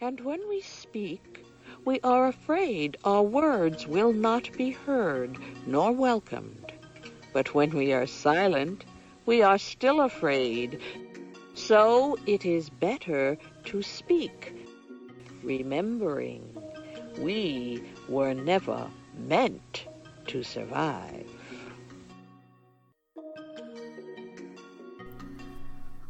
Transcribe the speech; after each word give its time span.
And 0.00 0.20
when 0.20 0.40
we 0.48 0.60
speak, 0.60 1.44
we 1.84 2.00
are 2.00 2.26
afraid 2.26 2.96
our 3.04 3.22
words 3.22 3.86
will 3.86 4.12
not 4.12 4.50
be 4.56 4.70
heard 4.70 5.38
nor 5.66 5.92
welcomed. 5.92 6.72
But 7.32 7.54
when 7.54 7.70
we 7.70 7.92
are 7.92 8.06
silent, 8.06 8.84
we 9.24 9.42
are 9.42 9.58
still 9.58 10.00
afraid. 10.00 10.80
So 11.54 12.18
it 12.26 12.44
is 12.44 12.70
better 12.70 13.38
to 13.66 13.82
speak, 13.82 14.52
remembering 15.42 16.56
we 17.18 17.82
were 18.08 18.34
never 18.34 18.90
meant 19.16 19.86
to 20.26 20.42
survive. 20.42 21.33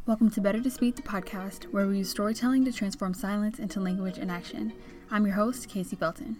Welcome 0.07 0.29
to 0.29 0.41
Better 0.41 0.61
to 0.61 0.69
Speak, 0.69 0.97
the 0.97 1.01
podcast, 1.01 1.63
where 1.73 1.87
we 1.87 1.97
use 1.97 2.11
storytelling 2.11 2.63
to 2.65 2.71
transform 2.71 3.15
silence 3.15 3.57
into 3.57 3.79
language 3.79 4.19
and 4.19 4.29
action. 4.29 4.71
I'm 5.09 5.25
your 5.25 5.33
host, 5.33 5.67
Casey 5.67 5.95
Belton. 5.95 6.37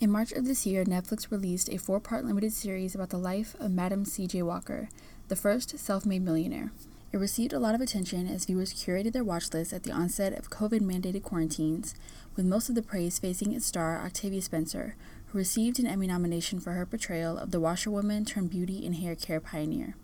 In 0.00 0.10
March 0.10 0.32
of 0.32 0.44
this 0.44 0.66
year, 0.66 0.84
Netflix 0.84 1.30
released 1.30 1.70
a 1.70 1.78
four 1.78 1.98
part 1.98 2.26
limited 2.26 2.52
series 2.52 2.94
about 2.94 3.08
the 3.08 3.16
life 3.16 3.56
of 3.58 3.70
Madam 3.70 4.04
C.J. 4.04 4.42
Walker, 4.42 4.90
the 5.28 5.34
first 5.34 5.78
self 5.78 6.04
made 6.04 6.20
millionaire. 6.20 6.72
It 7.10 7.16
received 7.16 7.54
a 7.54 7.58
lot 7.58 7.74
of 7.74 7.80
attention 7.80 8.28
as 8.28 8.44
viewers 8.44 8.74
curated 8.74 9.14
their 9.14 9.24
watch 9.24 9.50
list 9.54 9.72
at 9.72 9.84
the 9.84 9.92
onset 9.92 10.34
of 10.34 10.50
COVID 10.50 10.80
mandated 10.80 11.22
quarantines, 11.22 11.94
with 12.36 12.44
most 12.44 12.68
of 12.68 12.74
the 12.74 12.82
praise 12.82 13.18
facing 13.18 13.54
its 13.54 13.64
star, 13.64 13.96
Octavia 14.04 14.42
Spencer, 14.42 14.94
who 15.28 15.38
received 15.38 15.78
an 15.78 15.86
Emmy 15.86 16.06
nomination 16.06 16.60
for 16.60 16.72
her 16.72 16.84
portrayal 16.84 17.38
of 17.38 17.50
the 17.50 17.60
washerwoman 17.60 18.26
turned 18.26 18.50
beauty 18.50 18.84
and 18.84 18.96
hair 18.96 19.14
care 19.14 19.40
pioneer. 19.40 19.94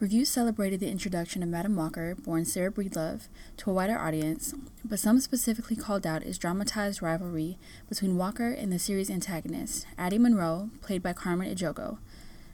Reviews 0.00 0.28
celebrated 0.28 0.78
the 0.78 0.88
introduction 0.88 1.42
of 1.42 1.48
Madam 1.48 1.74
Walker, 1.74 2.14
born 2.14 2.44
Sarah 2.44 2.70
Breedlove, 2.70 3.26
to 3.56 3.70
a 3.72 3.74
wider 3.74 3.98
audience, 3.98 4.54
but 4.84 5.00
some 5.00 5.18
specifically 5.18 5.74
called 5.74 6.06
out 6.06 6.22
its 6.22 6.38
dramatized 6.38 7.02
rivalry 7.02 7.58
between 7.88 8.16
Walker 8.16 8.52
and 8.52 8.72
the 8.72 8.78
series 8.78 9.10
antagonist, 9.10 9.88
Addie 9.98 10.18
Monroe, 10.18 10.70
played 10.82 11.02
by 11.02 11.14
Carmen 11.14 11.52
Ejogo. 11.52 11.98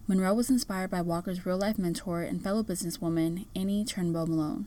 Monroe 0.08 0.32
was 0.32 0.48
inspired 0.48 0.90
by 0.90 1.02
Walker's 1.02 1.44
real 1.44 1.58
life 1.58 1.76
mentor 1.76 2.22
and 2.22 2.42
fellow 2.42 2.62
businesswoman, 2.62 3.44
Annie 3.54 3.84
Turnbull 3.84 4.26
Malone. 4.26 4.64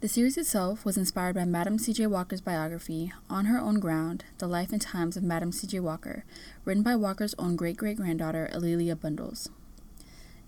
The 0.00 0.08
series 0.08 0.38
itself 0.38 0.86
was 0.86 0.96
inspired 0.96 1.34
by 1.34 1.44
Madam 1.44 1.78
C.J. 1.78 2.06
Walker's 2.06 2.40
biography, 2.40 3.12
On 3.28 3.44
Her 3.44 3.58
Own 3.58 3.80
Ground 3.80 4.24
The 4.38 4.46
Life 4.46 4.72
and 4.72 4.80
Times 4.80 5.14
of 5.18 5.22
Madam 5.22 5.52
C.J. 5.52 5.80
Walker, 5.80 6.24
written 6.64 6.82
by 6.82 6.96
Walker's 6.96 7.34
own 7.38 7.54
great 7.54 7.76
great 7.76 7.98
granddaughter, 7.98 8.48
A'Lelia 8.50 8.98
Bundles. 8.98 9.50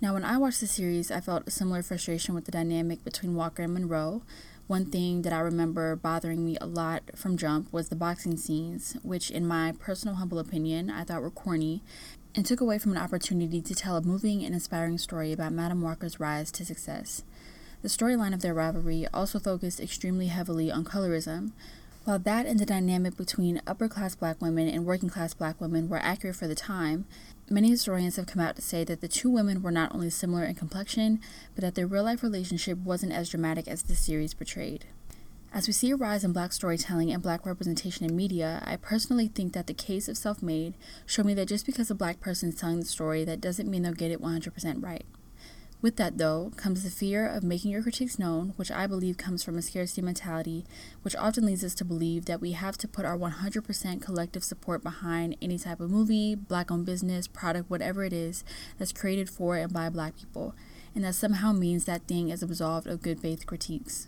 Now, 0.03 0.15
when 0.15 0.25
I 0.25 0.37
watched 0.37 0.59
the 0.59 0.67
series, 0.67 1.13
I 1.13 1.21
felt 1.21 1.47
a 1.47 1.53
similar 1.53 1.81
frustration 1.81 2.35
with 2.35 2.45
the 2.45 2.51
dynamic 2.51 3.05
between 3.05 3.37
Walker 3.37 3.63
and 3.63 3.73
Monroe. 3.73 4.23
One 4.67 4.87
thing 4.87 5.23
that 5.23 5.33
I 5.33 5.39
remember 5.39 5.95
bothering 5.95 6.45
me 6.45 6.59
a 6.61 6.67
lot 6.67 7.05
from 7.15 7.37
Jump 7.37 7.73
was 7.73 7.89
the 7.89 7.95
boxing 7.95 8.37
scenes, 8.37 8.97
which, 9.05 9.31
in 9.31 9.47
my 9.47 9.75
personal 9.79 10.17
humble 10.17 10.41
opinion, 10.41 10.91
I 10.91 11.05
thought 11.05 11.23
were 11.23 11.31
corny 11.31 11.83
and 12.35 12.45
took 12.45 12.61
away 12.61 12.81
from 12.81 12.91
an 12.91 12.99
opportunity 12.99 13.63
to 13.63 13.75
tell 13.77 13.97
a 13.97 14.03
moving 14.03 14.45
and 14.45 14.55
inspiring 14.55 14.99
story 14.99 15.33
about 15.33 15.53
Madam 15.53 15.83
Walker's 15.83 16.19
rise 16.19 16.51
to 16.51 16.65
success. 16.65 17.23
The 17.83 17.89
storyline 17.89 18.35
of 18.35 18.43
their 18.43 18.55
rivalry 18.55 19.07
also 19.15 19.39
focused 19.39 19.79
extremely 19.79 20.27
heavily 20.27 20.69
on 20.69 20.83
colorism. 20.83 21.53
While 22.05 22.19
that 22.19 22.47
and 22.47 22.59
the 22.59 22.67
dynamic 22.67 23.17
between 23.17 23.63
upper 23.69 23.87
class 23.87 24.17
black 24.17 24.43
women 24.43 24.67
and 24.67 24.85
working 24.85 25.09
class 25.09 25.33
black 25.35 25.61
women 25.61 25.89
were 25.89 25.99
accurate 26.03 26.35
for 26.35 26.49
the 26.49 26.57
time, 26.57 27.05
Many 27.51 27.71
historians 27.71 28.17
have 28.17 28.27
come 28.27 28.43
out 28.43 28.57
to 28.57 28.63
say 28.63 28.85
that 28.85 29.01
the 29.01 29.09
two 29.09 29.29
women 29.29 29.63
were 29.63 29.71
not 29.71 29.95
only 29.95 30.11
similar 30.11 30.45
in 30.45 30.55
complexion, 30.55 31.21
but 31.55 31.63
that 31.63 31.75
their 31.75 31.87
real 31.87 32.05
life 32.05 32.23
relationship 32.23 32.79
wasn't 32.79 33.13
as 33.13 33.29
dramatic 33.29 33.69
as 33.69 33.83
the 33.83 33.95
series 33.95 34.33
portrayed. 34.33 34.87
As 35.55 35.67
we 35.67 35.75
see 35.75 35.91
a 35.91 35.97
rise 35.97 36.25
in 36.25 36.33
black 36.33 36.53
storytelling 36.53 37.13
and 37.13 37.23
black 37.23 37.45
representation 37.45 38.07
in 38.07 38.17
media, 38.17 38.63
I 38.65 38.77
personally 38.77 39.29
think 39.29 39.53
that 39.53 39.67
the 39.67 39.75
case 39.75 40.09
of 40.09 40.17
Self 40.17 40.43
Made 40.43 40.73
showed 41.05 41.27
me 41.27 41.35
that 41.35 41.49
just 41.49 41.67
because 41.67 41.91
a 41.91 41.95
black 41.95 42.21
person 42.21 42.49
is 42.49 42.55
telling 42.55 42.81
the 42.81 42.87
story, 42.87 43.23
that 43.25 43.43
doesn't 43.43 43.71
mean 43.71 43.83
they'll 43.83 43.93
get 43.93 44.11
it 44.11 44.23
100% 44.23 44.83
right. 44.83 45.05
With 45.83 45.97
that, 45.97 46.17
though, 46.17 46.53
comes 46.57 46.85
the 46.85 46.91
fear 46.91 47.27
of 47.27 47.43
making 47.43 47.73
your 47.73 47.83
critiques 47.83 48.17
known, 48.17 48.55
which 48.55 48.71
I 48.71 48.87
believe 48.87 49.17
comes 49.17 49.43
from 49.43 49.59
a 49.59 49.63
scarcity 49.63 50.01
mentality, 50.01 50.65
which 51.03 51.17
often 51.17 51.45
leads 51.45 51.65
us 51.65 51.75
to 51.75 51.85
believe 51.85 52.27
that 52.27 52.41
we 52.41 52.53
have 52.53 52.79
to 52.79 52.89
put 52.89 53.05
our 53.05 53.19
100% 53.19 54.01
collective 54.01 54.45
support 54.45 54.85
behind 54.85 55.37
any 55.43 55.59
type 55.59 55.81
of 55.81 55.91
movie, 55.91 56.37
black 56.37 56.71
owned 56.71 56.87
business, 56.87 57.27
product, 57.27 57.69
whatever 57.69 58.05
it 58.05 58.13
is 58.13 58.45
that's 58.79 58.93
created 58.93 59.29
for 59.29 59.57
and 59.57 59.73
by 59.73 59.89
black 59.89 60.17
people, 60.17 60.55
and 60.95 61.03
that 61.03 61.17
somehow 61.17 61.51
means 61.51 61.85
that 61.85 62.07
thing 62.07 62.29
is 62.29 62.45
absolved 62.45 62.87
of 62.87 63.03
good 63.03 63.19
faith 63.19 63.45
critiques. 63.45 64.07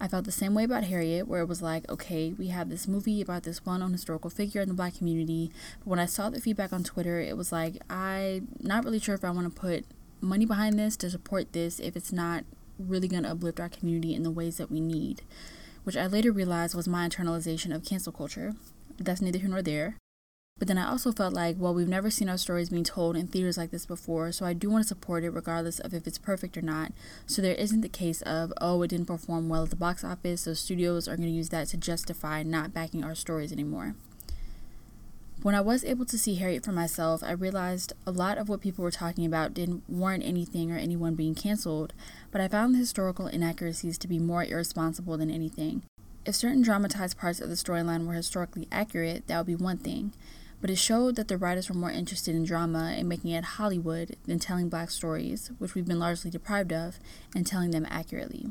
I 0.00 0.08
felt 0.08 0.24
the 0.24 0.32
same 0.32 0.54
way 0.54 0.64
about 0.64 0.84
Harriet, 0.84 1.28
where 1.28 1.42
it 1.42 1.48
was 1.48 1.60
like, 1.60 1.86
okay, 1.90 2.32
we 2.38 2.48
have 2.48 2.70
this 2.70 2.88
movie 2.88 3.20
about 3.20 3.42
this 3.42 3.66
well 3.66 3.76
known 3.76 3.92
historical 3.92 4.30
figure 4.30 4.62
in 4.62 4.68
the 4.68 4.74
black 4.74 4.96
community. 4.96 5.50
But 5.80 5.88
when 5.88 5.98
I 5.98 6.06
saw 6.06 6.30
the 6.30 6.40
feedback 6.40 6.72
on 6.72 6.82
Twitter, 6.82 7.20
it 7.20 7.36
was 7.36 7.52
like, 7.52 7.82
I'm 7.90 8.48
not 8.60 8.84
really 8.84 9.00
sure 9.00 9.16
if 9.16 9.24
I 9.24 9.30
want 9.30 9.52
to 9.52 9.60
put 9.60 9.84
money 10.20 10.44
behind 10.44 10.78
this 10.78 10.96
to 10.98 11.10
support 11.10 11.52
this 11.52 11.78
if 11.80 11.96
it's 11.96 12.12
not 12.12 12.44
really 12.78 13.08
going 13.08 13.24
to 13.24 13.30
uplift 13.30 13.60
our 13.60 13.68
community 13.68 14.14
in 14.14 14.22
the 14.22 14.30
ways 14.30 14.56
that 14.56 14.70
we 14.70 14.80
need, 14.80 15.22
which 15.84 15.96
I 15.96 16.06
later 16.06 16.32
realized 16.32 16.74
was 16.74 16.88
my 16.88 17.08
internalization 17.08 17.74
of 17.74 17.84
cancel 17.84 18.12
culture. 18.12 18.54
That's 18.98 19.20
neither 19.20 19.38
here 19.38 19.48
nor 19.48 19.62
there. 19.62 19.96
But 20.58 20.66
then 20.66 20.78
I 20.78 20.88
also 20.88 21.12
felt 21.12 21.34
like, 21.34 21.54
well, 21.58 21.72
we've 21.72 21.88
never 21.88 22.10
seen 22.10 22.28
our 22.28 22.36
stories 22.36 22.70
being 22.70 22.82
told 22.82 23.16
in 23.16 23.28
theaters 23.28 23.56
like 23.56 23.70
this 23.70 23.86
before, 23.86 24.32
so 24.32 24.44
I 24.44 24.54
do 24.54 24.68
want 24.68 24.82
to 24.82 24.88
support 24.88 25.22
it 25.22 25.30
regardless 25.30 25.78
of 25.78 25.94
if 25.94 26.04
it's 26.06 26.18
perfect 26.18 26.56
or 26.56 26.62
not. 26.62 26.92
So 27.26 27.40
there 27.40 27.54
isn't 27.54 27.80
the 27.80 27.88
case 27.88 28.22
of, 28.22 28.52
oh, 28.60 28.82
it 28.82 28.88
didn't 28.88 29.06
perform 29.06 29.48
well 29.48 29.62
at 29.62 29.70
the 29.70 29.76
box 29.76 30.02
office, 30.02 30.40
so 30.42 30.54
studios 30.54 31.06
are 31.06 31.16
going 31.16 31.28
to 31.28 31.34
use 31.34 31.50
that 31.50 31.68
to 31.68 31.76
justify 31.76 32.42
not 32.42 32.74
backing 32.74 33.04
our 33.04 33.14
stories 33.14 33.52
anymore. 33.52 33.94
When 35.40 35.54
I 35.54 35.60
was 35.60 35.84
able 35.84 36.04
to 36.06 36.18
see 36.18 36.34
Harriet 36.34 36.64
for 36.64 36.72
myself, 36.72 37.22
I 37.22 37.30
realized 37.30 37.92
a 38.04 38.10
lot 38.10 38.38
of 38.38 38.48
what 38.48 38.60
people 38.60 38.82
were 38.82 38.90
talking 38.90 39.24
about 39.24 39.54
didn't 39.54 39.88
warrant 39.88 40.24
anything 40.24 40.72
or 40.72 40.76
anyone 40.76 41.14
being 41.14 41.36
canceled, 41.36 41.92
but 42.32 42.40
I 42.40 42.48
found 42.48 42.74
the 42.74 42.80
historical 42.80 43.28
inaccuracies 43.28 43.98
to 43.98 44.08
be 44.08 44.18
more 44.18 44.42
irresponsible 44.42 45.16
than 45.16 45.30
anything. 45.30 45.84
If 46.26 46.34
certain 46.34 46.60
dramatized 46.60 47.18
parts 47.18 47.40
of 47.40 47.50
the 47.50 47.54
storyline 47.54 48.04
were 48.04 48.14
historically 48.14 48.66
accurate, 48.72 49.28
that 49.28 49.38
would 49.38 49.46
be 49.46 49.54
one 49.54 49.78
thing, 49.78 50.12
but 50.60 50.70
it 50.70 50.76
showed 50.76 51.14
that 51.14 51.28
the 51.28 51.38
writers 51.38 51.68
were 51.68 51.76
more 51.76 51.92
interested 51.92 52.34
in 52.34 52.42
drama 52.42 52.94
and 52.98 53.08
making 53.08 53.30
it 53.30 53.44
Hollywood 53.44 54.16
than 54.26 54.40
telling 54.40 54.68
black 54.68 54.90
stories, 54.90 55.52
which 55.58 55.76
we've 55.76 55.86
been 55.86 56.00
largely 56.00 56.32
deprived 56.32 56.72
of, 56.72 56.98
and 57.36 57.46
telling 57.46 57.70
them 57.70 57.86
accurately. 57.88 58.46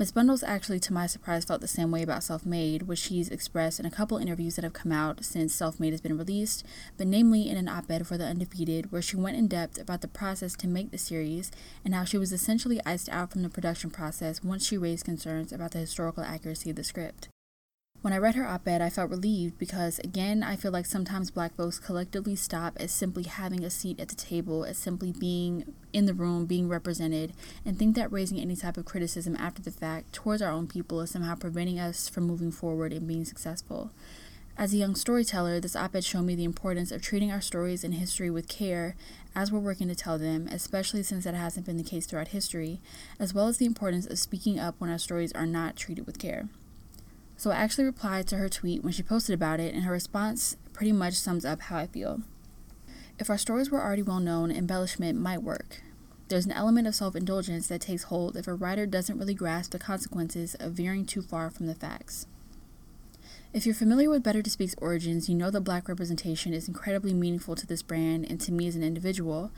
Miss 0.00 0.12
Bundles 0.12 0.42
actually, 0.42 0.80
to 0.80 0.94
my 0.94 1.06
surprise, 1.06 1.44
felt 1.44 1.60
the 1.60 1.68
same 1.68 1.90
way 1.90 2.00
about 2.00 2.22
Self 2.22 2.46
Made, 2.46 2.84
which 2.84 3.00
she's 3.00 3.28
expressed 3.28 3.78
in 3.78 3.84
a 3.84 3.90
couple 3.90 4.16
interviews 4.16 4.56
that 4.56 4.64
have 4.64 4.72
come 4.72 4.92
out 4.92 5.22
since 5.22 5.54
Self 5.54 5.78
Made 5.78 5.92
has 5.92 6.00
been 6.00 6.16
released, 6.16 6.64
but 6.96 7.06
namely 7.06 7.50
in 7.50 7.58
an 7.58 7.68
op 7.68 7.90
ed 7.90 8.06
for 8.06 8.16
The 8.16 8.24
Undefeated, 8.24 8.90
where 8.90 9.02
she 9.02 9.16
went 9.16 9.36
in 9.36 9.46
depth 9.46 9.78
about 9.78 10.00
the 10.00 10.08
process 10.08 10.56
to 10.56 10.66
make 10.66 10.90
the 10.90 10.96
series 10.96 11.50
and 11.84 11.94
how 11.94 12.04
she 12.04 12.16
was 12.16 12.32
essentially 12.32 12.80
iced 12.86 13.10
out 13.10 13.30
from 13.30 13.42
the 13.42 13.50
production 13.50 13.90
process 13.90 14.42
once 14.42 14.66
she 14.66 14.78
raised 14.78 15.04
concerns 15.04 15.52
about 15.52 15.72
the 15.72 15.80
historical 15.80 16.22
accuracy 16.22 16.70
of 16.70 16.76
the 16.76 16.82
script. 16.82 17.28
When 18.02 18.14
I 18.14 18.18
read 18.18 18.34
her 18.36 18.46
op 18.46 18.66
ed, 18.66 18.80
I 18.80 18.88
felt 18.88 19.10
relieved 19.10 19.58
because, 19.58 19.98
again, 19.98 20.42
I 20.42 20.56
feel 20.56 20.72
like 20.72 20.86
sometimes 20.86 21.30
black 21.30 21.54
folks 21.54 21.78
collectively 21.78 22.34
stop 22.34 22.78
at 22.80 22.88
simply 22.88 23.24
having 23.24 23.62
a 23.62 23.68
seat 23.68 24.00
at 24.00 24.08
the 24.08 24.14
table, 24.14 24.64
as 24.64 24.78
simply 24.78 25.12
being 25.12 25.74
in 25.92 26.06
the 26.06 26.14
room, 26.14 26.46
being 26.46 26.66
represented, 26.66 27.34
and 27.62 27.78
think 27.78 27.96
that 27.96 28.10
raising 28.10 28.40
any 28.40 28.56
type 28.56 28.78
of 28.78 28.86
criticism 28.86 29.36
after 29.38 29.60
the 29.60 29.70
fact 29.70 30.14
towards 30.14 30.40
our 30.40 30.50
own 30.50 30.66
people 30.66 31.02
is 31.02 31.10
somehow 31.10 31.34
preventing 31.34 31.78
us 31.78 32.08
from 32.08 32.24
moving 32.24 32.50
forward 32.50 32.94
and 32.94 33.06
being 33.06 33.26
successful. 33.26 33.90
As 34.56 34.72
a 34.72 34.78
young 34.78 34.94
storyteller, 34.94 35.60
this 35.60 35.76
op 35.76 35.94
ed 35.94 36.02
showed 36.02 36.22
me 36.22 36.34
the 36.34 36.44
importance 36.44 36.90
of 36.90 37.02
treating 37.02 37.30
our 37.30 37.42
stories 37.42 37.84
and 37.84 37.92
history 37.92 38.30
with 38.30 38.48
care 38.48 38.96
as 39.34 39.52
we're 39.52 39.58
working 39.58 39.88
to 39.88 39.94
tell 39.94 40.16
them, 40.16 40.48
especially 40.50 41.02
since 41.02 41.24
that 41.24 41.34
hasn't 41.34 41.66
been 41.66 41.76
the 41.76 41.84
case 41.84 42.06
throughout 42.06 42.28
history, 42.28 42.80
as 43.18 43.34
well 43.34 43.46
as 43.46 43.58
the 43.58 43.66
importance 43.66 44.06
of 44.06 44.18
speaking 44.18 44.58
up 44.58 44.76
when 44.78 44.88
our 44.88 44.98
stories 44.98 45.32
are 45.32 45.44
not 45.44 45.76
treated 45.76 46.06
with 46.06 46.18
care. 46.18 46.48
So 47.40 47.50
I 47.50 47.54
actually 47.54 47.84
replied 47.84 48.26
to 48.26 48.36
her 48.36 48.50
tweet 48.50 48.84
when 48.84 48.92
she 48.92 49.02
posted 49.02 49.32
about 49.32 49.60
it, 49.60 49.72
and 49.72 49.84
her 49.84 49.92
response 49.92 50.58
pretty 50.74 50.92
much 50.92 51.14
sums 51.14 51.46
up 51.46 51.62
how 51.62 51.78
I 51.78 51.86
feel. 51.86 52.20
If 53.18 53.30
our 53.30 53.38
stories 53.38 53.70
were 53.70 53.80
already 53.80 54.02
well 54.02 54.20
known, 54.20 54.50
embellishment 54.50 55.18
might 55.18 55.42
work. 55.42 55.80
There's 56.28 56.44
an 56.44 56.52
element 56.52 56.86
of 56.86 56.94
self 56.94 57.16
indulgence 57.16 57.66
that 57.68 57.80
takes 57.80 58.02
hold 58.02 58.36
if 58.36 58.46
a 58.46 58.52
writer 58.52 58.84
doesn't 58.84 59.18
really 59.18 59.32
grasp 59.32 59.70
the 59.70 59.78
consequences 59.78 60.54
of 60.56 60.74
veering 60.74 61.06
too 61.06 61.22
far 61.22 61.48
from 61.48 61.66
the 61.66 61.74
facts. 61.74 62.26
If 63.54 63.64
you're 63.64 63.74
familiar 63.74 64.10
with 64.10 64.22
Better 64.22 64.42
to 64.42 64.50
Speak's 64.50 64.74
origins, 64.76 65.30
you 65.30 65.34
know 65.34 65.50
that 65.50 65.62
black 65.62 65.88
representation 65.88 66.52
is 66.52 66.68
incredibly 66.68 67.14
meaningful 67.14 67.56
to 67.56 67.66
this 67.66 67.80
brand 67.80 68.26
and 68.28 68.38
to 68.42 68.52
me 68.52 68.66
as 68.68 68.76
an 68.76 68.82
individual, 68.82 69.50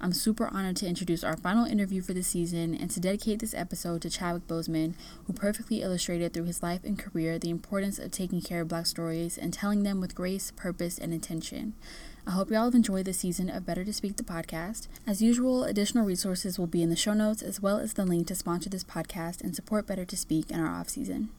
I'm 0.00 0.12
super 0.12 0.48
honored 0.52 0.76
to 0.76 0.86
introduce 0.86 1.24
our 1.24 1.36
final 1.36 1.64
interview 1.64 2.02
for 2.02 2.12
the 2.12 2.22
season 2.22 2.72
and 2.72 2.88
to 2.92 3.00
dedicate 3.00 3.40
this 3.40 3.52
episode 3.52 4.00
to 4.02 4.10
Chadwick 4.10 4.46
Boseman, 4.46 4.94
who 5.26 5.32
perfectly 5.32 5.82
illustrated 5.82 6.32
through 6.32 6.44
his 6.44 6.62
life 6.62 6.84
and 6.84 6.96
career 6.96 7.36
the 7.36 7.50
importance 7.50 7.98
of 7.98 8.12
taking 8.12 8.40
care 8.40 8.60
of 8.60 8.68
black 8.68 8.86
stories 8.86 9.36
and 9.36 9.52
telling 9.52 9.82
them 9.82 10.00
with 10.00 10.14
grace, 10.14 10.52
purpose, 10.52 10.98
and 10.98 11.12
intention. 11.12 11.74
I 12.28 12.30
hope 12.30 12.48
y'all 12.48 12.66
have 12.66 12.76
enjoyed 12.76 13.06
this 13.06 13.18
season 13.18 13.50
of 13.50 13.66
Better 13.66 13.84
to 13.84 13.92
Speak 13.92 14.16
the 14.16 14.22
podcast. 14.22 14.86
As 15.04 15.20
usual, 15.20 15.64
additional 15.64 16.04
resources 16.04 16.60
will 16.60 16.68
be 16.68 16.82
in 16.82 16.90
the 16.90 16.96
show 16.96 17.14
notes 17.14 17.42
as 17.42 17.60
well 17.60 17.78
as 17.78 17.94
the 17.94 18.06
link 18.06 18.28
to 18.28 18.36
sponsor 18.36 18.70
this 18.70 18.84
podcast 18.84 19.40
and 19.40 19.56
support 19.56 19.88
Better 19.88 20.04
to 20.04 20.16
Speak 20.16 20.52
in 20.52 20.60
our 20.60 20.68
off 20.68 20.90
season. 20.90 21.30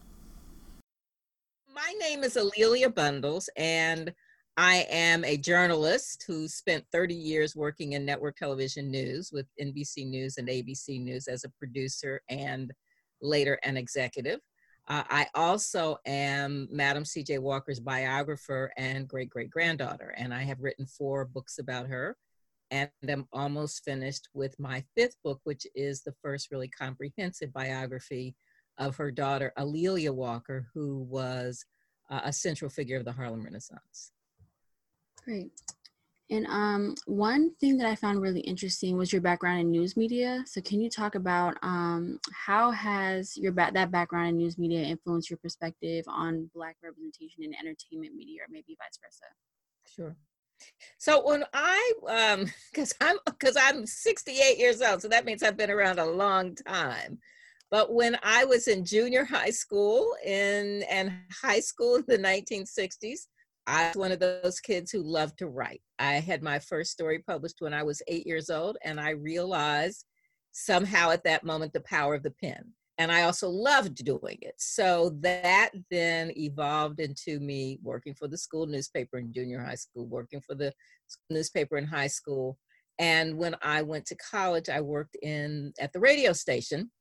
My 1.74 1.94
name 1.98 2.26
is 2.26 2.36
A'Lelia 2.36 2.94
Bundles, 2.94 3.50
and 3.56 4.14
I 4.62 4.86
am 4.90 5.24
a 5.24 5.38
journalist 5.38 6.26
who 6.28 6.50
spent 6.50 6.84
30 6.92 7.14
years 7.14 7.56
working 7.56 7.94
in 7.94 8.04
network 8.04 8.36
television 8.36 8.92
news 8.92 9.32
with 9.32 9.46
NBC 9.58 10.06
News 10.06 10.36
and 10.38 10.50
ABC 10.50 11.02
News 11.02 11.30
as 11.30 11.46
a 11.46 11.50
producer 11.52 12.22
and 12.28 12.74
later 13.22 13.58
an 13.64 13.78
executive. 13.78 14.42
Uh, 14.90 15.04
I 15.10 15.28
also 15.34 15.96
am 16.06 16.68
Madam 16.70 17.06
C.J. 17.06 17.38
Walker's 17.38 17.80
biographer 17.80 18.74
and 18.76 19.08
great 19.08 19.30
great 19.30 19.50
granddaughter, 19.50 20.14
and 20.18 20.34
I 20.34 20.44
have 20.44 20.60
written 20.60 20.86
four 20.86 21.24
books 21.24 21.60
about 21.60 21.88
her. 21.88 22.18
And 22.70 22.90
I'm 23.08 23.30
almost 23.32 23.86
finished 23.86 24.28
with 24.34 24.60
my 24.60 24.84
fifth 24.94 25.16
book, 25.24 25.40
which 25.46 25.66
is 25.74 26.02
the 26.02 26.16
first 26.22 26.52
really 26.52 26.68
comprehensive 26.68 27.54
biography 27.54 28.36
of 28.78 28.98
her 28.98 29.10
daughter, 29.10 29.54
A'Lelia 29.58 30.14
Walker, 30.14 30.68
who 30.74 31.08
was 31.10 31.64
uh, 32.10 32.20
a 32.26 32.34
central 32.34 32.70
figure 32.70 32.98
of 32.98 33.06
the 33.06 33.14
Harlem 33.14 33.46
Renaissance. 33.46 34.12
Great. 35.30 35.52
And 36.32 36.48
um, 36.48 36.96
one 37.06 37.54
thing 37.58 37.78
that 37.78 37.86
I 37.86 37.94
found 37.94 38.20
really 38.20 38.40
interesting 38.40 38.98
was 38.98 39.14
your 39.14 39.22
background 39.22 39.60
in 39.60 39.70
news 39.70 39.96
media. 39.96 40.44
So 40.48 40.60
can 40.60 40.82
you 40.82 40.90
talk 40.90 41.14
about 41.14 41.56
um, 41.62 42.20
how 42.34 42.72
has 42.72 43.38
your 43.38 43.52
ba- 43.52 43.70
that 43.76 43.92
background 43.92 44.30
in 44.30 44.38
news 44.38 44.58
media 44.58 44.82
influenced 44.82 45.30
your 45.30 45.38
perspective 45.38 46.04
on 46.08 46.50
Black 46.56 46.78
representation 46.84 47.44
in 47.44 47.54
entertainment 47.54 48.16
media, 48.16 48.42
or 48.42 48.48
maybe 48.50 48.76
vice 48.80 48.98
versa? 49.04 49.26
Sure. 49.86 50.16
So 50.98 51.24
when 51.24 51.44
I, 51.54 51.94
um, 52.08 52.48
because 52.72 52.96
I'm 53.00 53.18
because 53.26 53.56
I'm 53.56 53.86
68 53.86 54.58
years 54.58 54.82
old, 54.82 55.04
so 55.04 55.10
that 55.10 55.26
means 55.26 55.44
I've 55.44 55.58
been 55.58 55.70
around 55.70 56.00
a 56.00 56.06
long 56.10 56.56
time. 56.56 57.20
But 57.70 57.94
when 57.94 58.18
I 58.24 58.46
was 58.46 58.68
in 58.68 58.84
junior 58.84 59.26
high 59.26 59.52
school 59.52 60.16
in 60.26 60.84
and 60.90 61.14
high 61.40 61.60
school 61.60 61.98
in 61.98 62.06
the 62.08 62.18
1960s, 62.18 63.28
I 63.70 63.88
was 63.90 63.98
one 63.98 64.12
of 64.12 64.20
those 64.20 64.60
kids 64.60 64.92
who 64.92 65.04
loved 65.04 65.38
to 65.38 65.48
write. 65.48 65.82
I 66.00 66.14
had 66.14 66.42
my 66.42 66.58
first 66.58 66.92
story 66.92 67.20
published 67.20 67.58
when 67.60 67.74
I 67.74 67.84
was 67.84 68.02
eight 68.08 68.26
years 68.26 68.50
old, 68.50 68.78
and 68.84 69.00
I 69.00 69.12
realized 69.12 70.06
somehow 70.52 71.12
at 71.12 71.24
that 71.26 71.44
moment 71.44 71.74
the 71.74 71.82
power 71.82 72.16
of 72.16 72.24
the 72.24 72.34
pen. 72.44 72.74
And 72.98 73.12
I 73.12 73.22
also 73.22 73.48
loved 73.48 74.04
doing 74.04 74.40
it. 74.42 74.56
So 74.58 75.16
that 75.22 75.70
then 75.92 76.32
evolved 76.36 77.00
into 77.00 77.40
me 77.40 77.80
working 77.84 78.16
for 78.16 78.28
the 78.28 78.38
school 78.38 78.66
newspaper 78.66 79.20
in 79.20 79.32
junior 79.32 79.64
high 79.64 79.76
school, 79.76 80.08
working 80.08 80.42
for 80.42 80.56
the 80.56 80.74
newspaper 81.30 81.78
in 81.78 81.86
high 81.86 82.08
school. 82.08 82.58
And 82.98 83.38
when 83.38 83.56
I 83.62 83.84
went 83.84 84.06
to 84.08 84.16
college, 84.16 84.68
I 84.68 84.82
worked 84.82 85.16
in 85.22 85.74
at 85.80 85.94
the 85.94 86.00
radio 86.00 86.34
station 86.34 86.92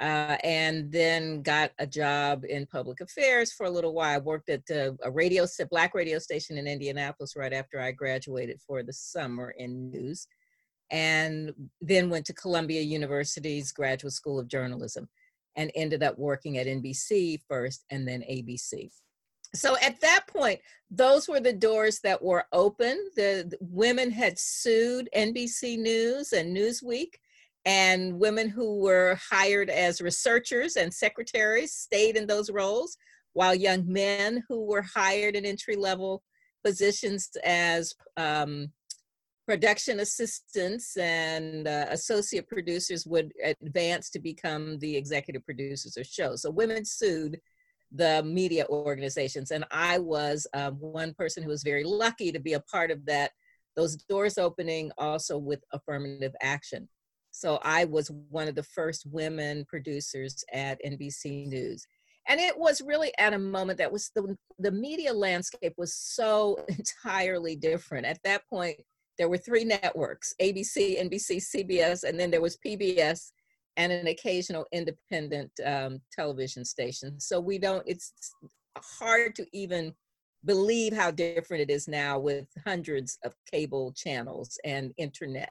uh, 0.00 0.36
and 0.44 0.92
then 0.92 1.42
got 1.42 1.72
a 1.78 1.86
job 1.86 2.44
in 2.48 2.66
public 2.66 3.00
affairs 3.00 3.52
for 3.52 3.66
a 3.66 3.70
little 3.70 3.92
while. 3.92 4.14
I 4.14 4.18
worked 4.18 4.48
at 4.48 4.68
a, 4.70 4.96
a 5.02 5.10
radio, 5.10 5.44
black 5.70 5.94
radio 5.94 6.18
station 6.18 6.56
in 6.56 6.68
Indianapolis 6.68 7.34
right 7.36 7.52
after 7.52 7.80
I 7.80 7.90
graduated 7.90 8.60
for 8.64 8.82
the 8.82 8.92
summer 8.92 9.54
in 9.58 9.90
news, 9.90 10.28
and 10.90 11.52
then 11.80 12.10
went 12.10 12.26
to 12.26 12.32
Columbia 12.34 12.80
University's 12.80 13.72
Graduate 13.72 14.12
School 14.12 14.38
of 14.38 14.46
Journalism, 14.46 15.08
and 15.56 15.72
ended 15.74 16.04
up 16.04 16.16
working 16.16 16.58
at 16.58 16.68
NBC 16.68 17.40
first 17.48 17.84
and 17.90 18.06
then 18.06 18.20
ABC. 18.22 18.90
So 19.54 19.76
at 19.82 20.00
that 20.02 20.26
point, 20.28 20.60
those 20.90 21.26
were 21.28 21.40
the 21.40 21.52
doors 21.52 22.00
that 22.04 22.22
were 22.22 22.44
open. 22.52 23.10
The, 23.16 23.46
the 23.48 23.58
women 23.60 24.10
had 24.10 24.38
sued 24.38 25.08
NBC 25.16 25.78
News 25.78 26.32
and 26.32 26.56
Newsweek 26.56 27.14
and 27.64 28.18
women 28.18 28.48
who 28.48 28.80
were 28.80 29.18
hired 29.30 29.70
as 29.70 30.00
researchers 30.00 30.76
and 30.76 30.92
secretaries 30.92 31.74
stayed 31.74 32.16
in 32.16 32.26
those 32.26 32.50
roles, 32.50 32.96
while 33.32 33.54
young 33.54 33.84
men 33.86 34.42
who 34.48 34.64
were 34.64 34.82
hired 34.82 35.36
in 35.36 35.44
entry 35.44 35.76
level 35.76 36.22
positions 36.64 37.30
as 37.44 37.94
um, 38.16 38.72
production 39.46 40.00
assistants 40.00 40.96
and 40.96 41.66
uh, 41.66 41.86
associate 41.90 42.46
producers 42.48 43.06
would 43.06 43.32
advance 43.62 44.10
to 44.10 44.18
become 44.18 44.78
the 44.78 44.96
executive 44.96 45.44
producers 45.44 45.96
of 45.96 46.06
shows. 46.06 46.42
So 46.42 46.50
women 46.50 46.84
sued 46.84 47.40
the 47.90 48.22
media 48.22 48.66
organizations, 48.68 49.50
and 49.50 49.64
I 49.70 49.98
was 49.98 50.46
um, 50.52 50.74
one 50.74 51.14
person 51.14 51.42
who 51.42 51.48
was 51.48 51.62
very 51.62 51.84
lucky 51.84 52.32
to 52.32 52.38
be 52.38 52.52
a 52.52 52.60
part 52.60 52.90
of 52.90 53.06
that. 53.06 53.30
Those 53.76 53.96
doors 53.96 54.36
opening 54.36 54.90
also 54.98 55.38
with 55.38 55.62
affirmative 55.72 56.34
action. 56.42 56.88
So 57.38 57.60
I 57.62 57.84
was 57.84 58.10
one 58.30 58.48
of 58.48 58.56
the 58.56 58.64
first 58.64 59.06
women 59.06 59.64
producers 59.68 60.44
at 60.52 60.80
NBC 60.84 61.46
News. 61.46 61.86
And 62.26 62.40
it 62.40 62.58
was 62.58 62.82
really 62.82 63.12
at 63.16 63.32
a 63.32 63.38
moment 63.38 63.78
that 63.78 63.92
was 63.92 64.10
the, 64.16 64.36
the 64.58 64.72
media 64.72 65.12
landscape 65.12 65.72
was 65.78 65.94
so 65.94 66.58
entirely 66.68 67.54
different. 67.54 68.06
At 68.06 68.18
that 68.24 68.42
point, 68.50 68.76
there 69.18 69.28
were 69.28 69.38
three 69.38 69.64
networks 69.64 70.34
ABC, 70.42 71.00
NBC, 71.00 71.36
CBS, 71.54 72.02
and 72.02 72.18
then 72.18 72.32
there 72.32 72.40
was 72.40 72.58
PBS 72.64 73.30
and 73.76 73.92
an 73.92 74.08
occasional 74.08 74.66
independent 74.72 75.52
um, 75.64 76.00
television 76.12 76.64
station. 76.64 77.20
So 77.20 77.38
we 77.38 77.58
don't, 77.58 77.84
it's 77.86 78.12
hard 78.98 79.36
to 79.36 79.46
even 79.52 79.94
believe 80.44 80.92
how 80.92 81.12
different 81.12 81.62
it 81.62 81.70
is 81.70 81.86
now 81.86 82.18
with 82.18 82.48
hundreds 82.66 83.16
of 83.24 83.32
cable 83.48 83.92
channels 83.96 84.58
and 84.64 84.92
internet. 84.96 85.50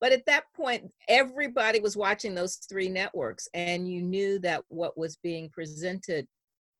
But 0.00 0.12
at 0.12 0.24
that 0.26 0.44
point, 0.56 0.90
everybody 1.08 1.80
was 1.80 1.96
watching 1.96 2.34
those 2.34 2.56
three 2.56 2.88
networks, 2.88 3.48
and 3.52 3.90
you 3.90 4.02
knew 4.02 4.38
that 4.40 4.64
what 4.68 4.96
was 4.96 5.16
being 5.16 5.50
presented 5.50 6.26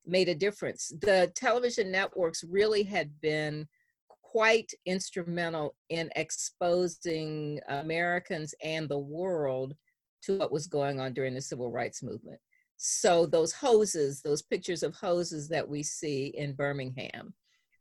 made 0.05 0.27
a 0.27 0.35
difference. 0.35 0.91
The 1.01 1.31
television 1.35 1.91
networks 1.91 2.43
really 2.43 2.81
had 2.81 3.11
been 3.21 3.67
quite 4.07 4.71
instrumental 4.87 5.75
in 5.89 6.09
exposing 6.15 7.59
Americans 7.67 8.55
and 8.63 8.89
the 8.89 8.97
world 8.97 9.75
to 10.23 10.39
what 10.39 10.51
was 10.51 10.65
going 10.65 10.99
on 10.99 11.13
during 11.13 11.35
the 11.35 11.41
civil 11.41 11.71
rights 11.71 12.01
movement. 12.01 12.39
So, 12.77 13.27
those 13.27 13.53
hoses, 13.53 14.21
those 14.23 14.41
pictures 14.41 14.81
of 14.81 14.95
hoses 14.95 15.47
that 15.49 15.67
we 15.67 15.83
see 15.83 16.33
in 16.35 16.53
Birmingham, 16.53 17.35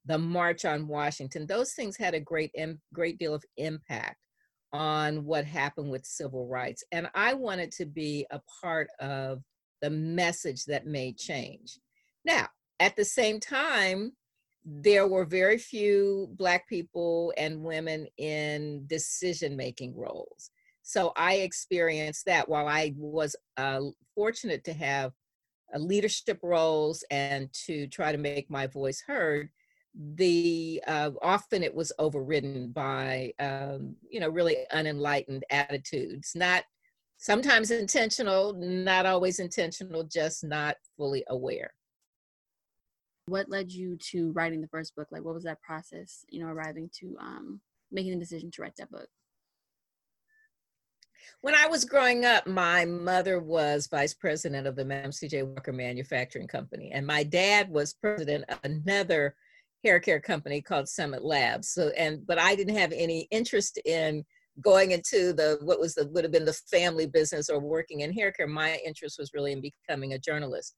the 0.04 0.18
March 0.18 0.66
on 0.66 0.86
Washington, 0.86 1.46
those 1.46 1.72
things 1.72 1.96
had 1.96 2.12
a 2.12 2.20
great, 2.20 2.54
great 2.92 3.18
deal 3.18 3.32
of 3.32 3.44
impact 3.56 4.18
on 4.72 5.24
what 5.24 5.44
happened 5.44 5.90
with 5.90 6.04
civil 6.04 6.46
rights. 6.46 6.84
And 6.92 7.10
I 7.14 7.34
wanted 7.34 7.72
to 7.72 7.86
be 7.86 8.26
a 8.30 8.40
part 8.62 8.88
of 9.00 9.42
the 9.82 9.90
message 9.90 10.64
that 10.66 10.86
made 10.86 11.16
change. 11.16 11.78
Now, 12.24 12.48
at 12.78 12.96
the 12.96 13.04
same 13.04 13.40
time, 13.40 14.12
there 14.64 15.08
were 15.08 15.24
very 15.24 15.58
few 15.58 16.28
Black 16.36 16.68
people 16.68 17.32
and 17.36 17.62
women 17.62 18.06
in 18.18 18.84
decision 18.86 19.56
making 19.56 19.96
roles. 19.96 20.50
So 20.82 21.12
I 21.16 21.36
experienced 21.36 22.26
that 22.26 22.48
while 22.48 22.68
I 22.68 22.94
was 22.96 23.36
uh, 23.56 23.80
fortunate 24.14 24.64
to 24.64 24.72
have 24.74 25.12
uh, 25.74 25.78
leadership 25.78 26.38
roles 26.42 27.04
and 27.10 27.50
to 27.66 27.86
try 27.86 28.12
to 28.12 28.18
make 28.18 28.50
my 28.50 28.66
voice 28.66 29.02
heard 29.06 29.50
the 29.94 30.82
uh, 30.86 31.10
often 31.20 31.62
it 31.62 31.74
was 31.74 31.92
overridden 31.98 32.70
by 32.70 33.32
um, 33.40 33.94
you 34.08 34.20
know 34.20 34.28
really 34.28 34.56
unenlightened 34.72 35.44
attitudes 35.50 36.32
not 36.34 36.62
sometimes 37.16 37.70
intentional 37.70 38.52
not 38.54 39.04
always 39.04 39.40
intentional 39.40 40.04
just 40.04 40.44
not 40.44 40.76
fully 40.96 41.24
aware 41.28 41.72
what 43.26 43.50
led 43.50 43.70
you 43.70 43.96
to 43.96 44.32
writing 44.32 44.60
the 44.60 44.68
first 44.68 44.94
book 44.94 45.08
like 45.10 45.24
what 45.24 45.34
was 45.34 45.44
that 45.44 45.60
process 45.60 46.24
you 46.28 46.40
know 46.40 46.50
arriving 46.50 46.88
to 46.92 47.16
um, 47.20 47.60
making 47.90 48.12
the 48.12 48.18
decision 48.18 48.50
to 48.50 48.62
write 48.62 48.76
that 48.76 48.90
book 48.90 49.08
when 51.42 51.54
I 51.54 51.66
was 51.66 51.84
growing 51.84 52.24
up, 52.24 52.46
my 52.46 52.86
mother 52.86 53.40
was 53.40 53.88
vice 53.88 54.14
president 54.14 54.66
of 54.66 54.74
the 54.74 54.84
Madam 54.84 55.12
C.J. 55.12 55.42
Walker 55.42 55.72
Manufacturing 55.72 56.46
Company, 56.46 56.92
and 56.92 57.06
my 57.06 57.22
dad 57.22 57.70
was 57.70 57.92
president 57.92 58.44
of 58.48 58.58
another 58.64 59.34
hair 59.84 60.00
care 60.00 60.20
company 60.20 60.60
called 60.60 60.88
Summit 60.88 61.24
Labs. 61.24 61.70
So 61.70 61.88
and 61.96 62.26
but 62.26 62.38
I 62.38 62.54
didn't 62.54 62.76
have 62.76 62.92
any 62.92 63.26
interest 63.30 63.78
in 63.84 64.24
going 64.60 64.90
into 64.90 65.32
the 65.32 65.58
what 65.62 65.80
was 65.80 65.94
the 65.94 66.08
would 66.08 66.24
have 66.24 66.32
been 66.32 66.44
the 66.44 66.60
family 66.70 67.06
business 67.06 67.48
or 67.48 67.60
working 67.60 68.00
in 68.00 68.12
hair 68.12 68.32
care. 68.32 68.46
My 68.46 68.78
interest 68.84 69.16
was 69.18 69.32
really 69.34 69.52
in 69.52 69.62
becoming 69.62 70.12
a 70.12 70.18
journalist. 70.18 70.76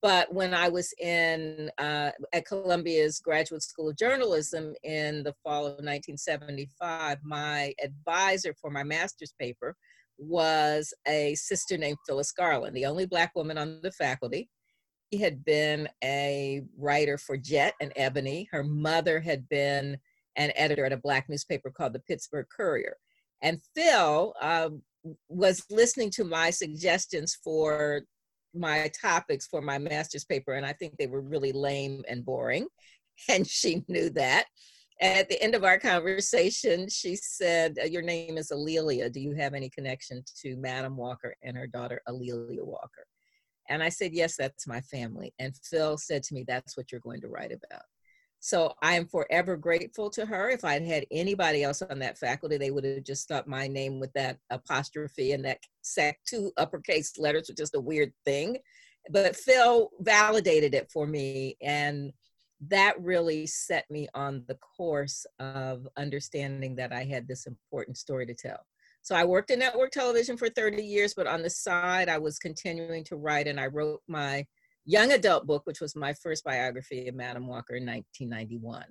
But 0.00 0.32
when 0.32 0.54
I 0.54 0.68
was 0.68 0.94
in 0.98 1.70
uh, 1.76 2.12
at 2.32 2.46
Columbia's 2.46 3.20
Graduate 3.20 3.62
School 3.62 3.90
of 3.90 3.98
Journalism 3.98 4.74
in 4.84 5.22
the 5.22 5.34
fall 5.42 5.66
of 5.66 5.72
1975, 5.72 7.18
my 7.22 7.74
advisor 7.82 8.54
for 8.58 8.70
my 8.70 8.84
master's 8.84 9.34
paper 9.38 9.76
was 10.16 10.94
a 11.06 11.34
sister 11.34 11.76
named 11.76 11.98
Phyllis 12.06 12.32
Garland, 12.32 12.74
the 12.74 12.86
only 12.86 13.06
black 13.06 13.32
woman 13.34 13.58
on 13.58 13.80
the 13.82 13.92
faculty 13.92 14.48
had 15.18 15.44
been 15.44 15.88
a 16.02 16.62
writer 16.76 17.18
for 17.18 17.36
Jet 17.36 17.74
and 17.80 17.92
Ebony. 17.96 18.48
Her 18.50 18.64
mother 18.64 19.20
had 19.20 19.48
been 19.48 19.98
an 20.36 20.52
editor 20.54 20.84
at 20.84 20.92
a 20.92 20.96
black 20.96 21.28
newspaper 21.28 21.70
called 21.70 21.92
the 21.92 22.00
Pittsburgh 22.00 22.46
Courier. 22.54 22.96
And 23.42 23.60
Phil 23.74 24.34
um, 24.40 24.82
was 25.28 25.64
listening 25.70 26.10
to 26.12 26.24
my 26.24 26.50
suggestions 26.50 27.36
for 27.42 28.02
my 28.54 28.90
topics 29.00 29.46
for 29.46 29.60
my 29.60 29.78
master's 29.78 30.24
paper, 30.24 30.52
and 30.54 30.66
I 30.66 30.72
think 30.74 30.96
they 30.96 31.06
were 31.06 31.22
really 31.22 31.52
lame 31.52 32.04
and 32.08 32.24
boring. 32.24 32.66
And 33.28 33.46
she 33.46 33.84
knew 33.88 34.08
that. 34.10 34.46
At 35.00 35.28
the 35.28 35.40
end 35.42 35.54
of 35.54 35.64
our 35.64 35.78
conversation, 35.78 36.88
she 36.88 37.14
said, 37.14 37.76
uh, 37.80 37.84
Your 37.84 38.00
name 38.00 38.38
is 38.38 38.50
A'Lelia. 38.50 39.12
Do 39.12 39.20
you 39.20 39.34
have 39.34 39.52
any 39.52 39.68
connection 39.68 40.24
to 40.40 40.56
Madam 40.56 40.96
Walker 40.96 41.34
and 41.42 41.54
her 41.54 41.66
daughter, 41.66 42.00
A'Lelia 42.08 42.64
Walker? 42.64 43.04
And 43.72 43.82
I 43.82 43.88
said, 43.88 44.12
Yes, 44.12 44.36
that's 44.36 44.66
my 44.66 44.80
family. 44.82 45.32
And 45.38 45.56
Phil 45.64 45.96
said 45.96 46.22
to 46.24 46.34
me, 46.34 46.44
That's 46.46 46.76
what 46.76 46.92
you're 46.92 47.00
going 47.00 47.22
to 47.22 47.28
write 47.28 47.52
about. 47.52 47.82
So 48.38 48.74
I 48.82 48.96
am 48.96 49.06
forever 49.06 49.56
grateful 49.56 50.10
to 50.10 50.26
her. 50.26 50.50
If 50.50 50.64
I'd 50.64 50.84
had 50.84 51.06
anybody 51.10 51.62
else 51.62 51.80
on 51.80 52.00
that 52.00 52.18
faculty, 52.18 52.58
they 52.58 52.72
would 52.72 52.84
have 52.84 53.04
just 53.04 53.28
thought 53.28 53.46
my 53.46 53.68
name 53.68 53.98
with 54.00 54.12
that 54.14 54.38
apostrophe 54.50 55.32
and 55.32 55.44
that 55.44 55.58
sec 55.82 56.18
two 56.28 56.52
uppercase 56.56 57.16
letters 57.18 57.46
was 57.48 57.56
just 57.56 57.76
a 57.76 57.80
weird 57.80 58.12
thing. 58.24 58.58
But 59.10 59.36
Phil 59.36 59.90
validated 60.00 60.74
it 60.74 60.90
for 60.92 61.06
me. 61.06 61.56
And 61.62 62.12
that 62.68 63.00
really 63.00 63.46
set 63.46 63.90
me 63.90 64.08
on 64.14 64.44
the 64.48 64.58
course 64.76 65.24
of 65.38 65.88
understanding 65.96 66.76
that 66.76 66.92
I 66.92 67.04
had 67.04 67.26
this 67.26 67.46
important 67.46 67.96
story 67.96 68.26
to 68.26 68.34
tell. 68.34 68.60
So 69.02 69.16
I 69.16 69.24
worked 69.24 69.50
in 69.50 69.58
network 69.58 69.90
television 69.90 70.36
for 70.36 70.48
30 70.48 70.82
years, 70.82 71.12
but 71.12 71.26
on 71.26 71.42
the 71.42 71.50
side, 71.50 72.08
I 72.08 72.18
was 72.18 72.38
continuing 72.38 73.02
to 73.04 73.16
write 73.16 73.48
and 73.48 73.58
I 73.58 73.66
wrote 73.66 74.00
my 74.06 74.46
young 74.84 75.12
adult 75.12 75.46
book, 75.46 75.62
which 75.64 75.80
was 75.80 75.96
my 75.96 76.14
first 76.14 76.44
biography 76.44 77.08
of 77.08 77.16
Madam 77.16 77.48
Walker 77.48 77.74
in 77.74 77.84
1991. 77.84 78.84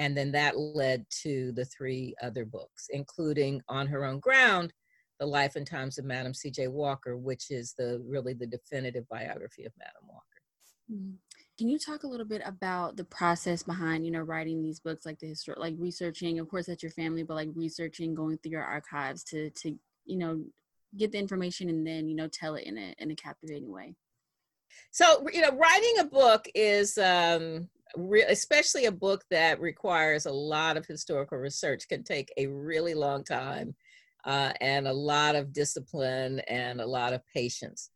And 0.00 0.16
then 0.16 0.32
that 0.32 0.58
led 0.58 1.06
to 1.22 1.52
the 1.52 1.64
three 1.64 2.16
other 2.20 2.44
books, 2.44 2.88
including 2.90 3.62
On 3.68 3.86
Her 3.86 4.04
Own 4.04 4.18
Ground, 4.18 4.72
The 5.20 5.26
Life 5.26 5.54
and 5.54 5.66
Times 5.66 5.98
of 5.98 6.04
Madam 6.04 6.34
C.J. 6.34 6.66
Walker, 6.68 7.16
which 7.16 7.52
is 7.52 7.74
the 7.78 8.02
really 8.04 8.34
the 8.34 8.46
definitive 8.46 9.08
biography 9.08 9.64
of 9.64 9.72
Madam 9.78 10.08
Walker. 10.08 10.22
Mm-hmm. 10.92 11.14
Can 11.56 11.68
you 11.68 11.78
talk 11.78 12.02
a 12.02 12.08
little 12.08 12.26
bit 12.26 12.42
about 12.44 12.96
the 12.96 13.04
process 13.04 13.62
behind, 13.62 14.04
you 14.04 14.10
know, 14.10 14.20
writing 14.20 14.60
these 14.60 14.80
books, 14.80 15.06
like 15.06 15.20
the 15.20 15.28
history, 15.28 15.54
like 15.56 15.74
researching, 15.78 16.40
of 16.40 16.48
course, 16.48 16.66
that's 16.66 16.82
your 16.82 16.90
family, 16.90 17.22
but 17.22 17.34
like 17.34 17.50
researching, 17.54 18.14
going 18.14 18.38
through 18.38 18.52
your 18.52 18.64
archives 18.64 19.22
to, 19.24 19.50
to, 19.50 19.76
you 20.04 20.18
know, 20.18 20.42
get 20.96 21.12
the 21.12 21.18
information 21.18 21.68
and 21.68 21.86
then, 21.86 22.08
you 22.08 22.16
know, 22.16 22.28
tell 22.28 22.56
it 22.56 22.64
in 22.64 22.76
a 22.76 22.94
in 22.98 23.10
a 23.10 23.16
captivating 23.16 23.70
way. 23.72 23.94
So, 24.90 25.26
you 25.32 25.40
know, 25.40 25.56
writing 25.56 25.98
a 26.00 26.04
book 26.04 26.46
is, 26.54 26.98
um, 26.98 27.68
re- 27.96 28.26
especially 28.28 28.86
a 28.86 28.92
book 28.92 29.24
that 29.30 29.60
requires 29.60 30.26
a 30.26 30.32
lot 30.32 30.76
of 30.76 30.86
historical 30.86 31.38
research, 31.38 31.88
can 31.88 32.02
take 32.02 32.32
a 32.36 32.46
really 32.46 32.94
long 32.94 33.24
time 33.24 33.74
uh, 34.24 34.52
and 34.60 34.88
a 34.88 34.92
lot 34.92 35.36
of 35.36 35.52
discipline 35.52 36.40
and 36.40 36.80
a 36.80 36.86
lot 36.86 37.12
of 37.12 37.22
patience. 37.32 37.90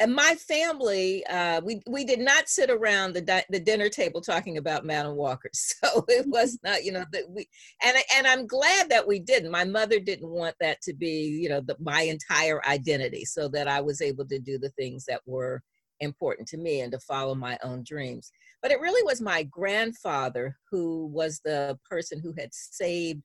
And 0.00 0.14
my 0.14 0.34
family, 0.36 1.24
uh, 1.26 1.60
we 1.64 1.80
we 1.86 2.04
did 2.04 2.20
not 2.20 2.48
sit 2.48 2.70
around 2.70 3.12
the 3.14 3.20
di- 3.20 3.44
the 3.50 3.60
dinner 3.60 3.88
table 3.88 4.20
talking 4.20 4.58
about 4.58 4.84
Madam 4.84 5.16
Walker, 5.16 5.50
so 5.54 6.04
it 6.08 6.26
was 6.26 6.58
not, 6.62 6.84
you 6.84 6.92
know, 6.92 7.04
that 7.12 7.28
we 7.28 7.48
and 7.82 7.96
and 8.16 8.26
I'm 8.26 8.46
glad 8.46 8.90
that 8.90 9.06
we 9.06 9.18
didn't. 9.18 9.50
My 9.50 9.64
mother 9.64 10.00
didn't 10.00 10.28
want 10.28 10.56
that 10.60 10.80
to 10.82 10.92
be, 10.94 11.38
you 11.40 11.48
know, 11.48 11.60
the, 11.60 11.76
my 11.80 12.02
entire 12.02 12.64
identity, 12.66 13.24
so 13.24 13.48
that 13.48 13.68
I 13.68 13.80
was 13.80 14.00
able 14.00 14.26
to 14.26 14.38
do 14.38 14.58
the 14.58 14.70
things 14.70 15.04
that 15.06 15.20
were 15.26 15.62
important 16.00 16.48
to 16.48 16.58
me 16.58 16.80
and 16.80 16.92
to 16.92 16.98
follow 16.98 17.34
my 17.34 17.58
own 17.62 17.84
dreams. 17.86 18.32
But 18.60 18.72
it 18.72 18.80
really 18.80 19.02
was 19.04 19.20
my 19.20 19.44
grandfather 19.44 20.56
who 20.70 21.06
was 21.06 21.40
the 21.44 21.78
person 21.88 22.20
who 22.20 22.34
had 22.36 22.52
saved 22.52 23.22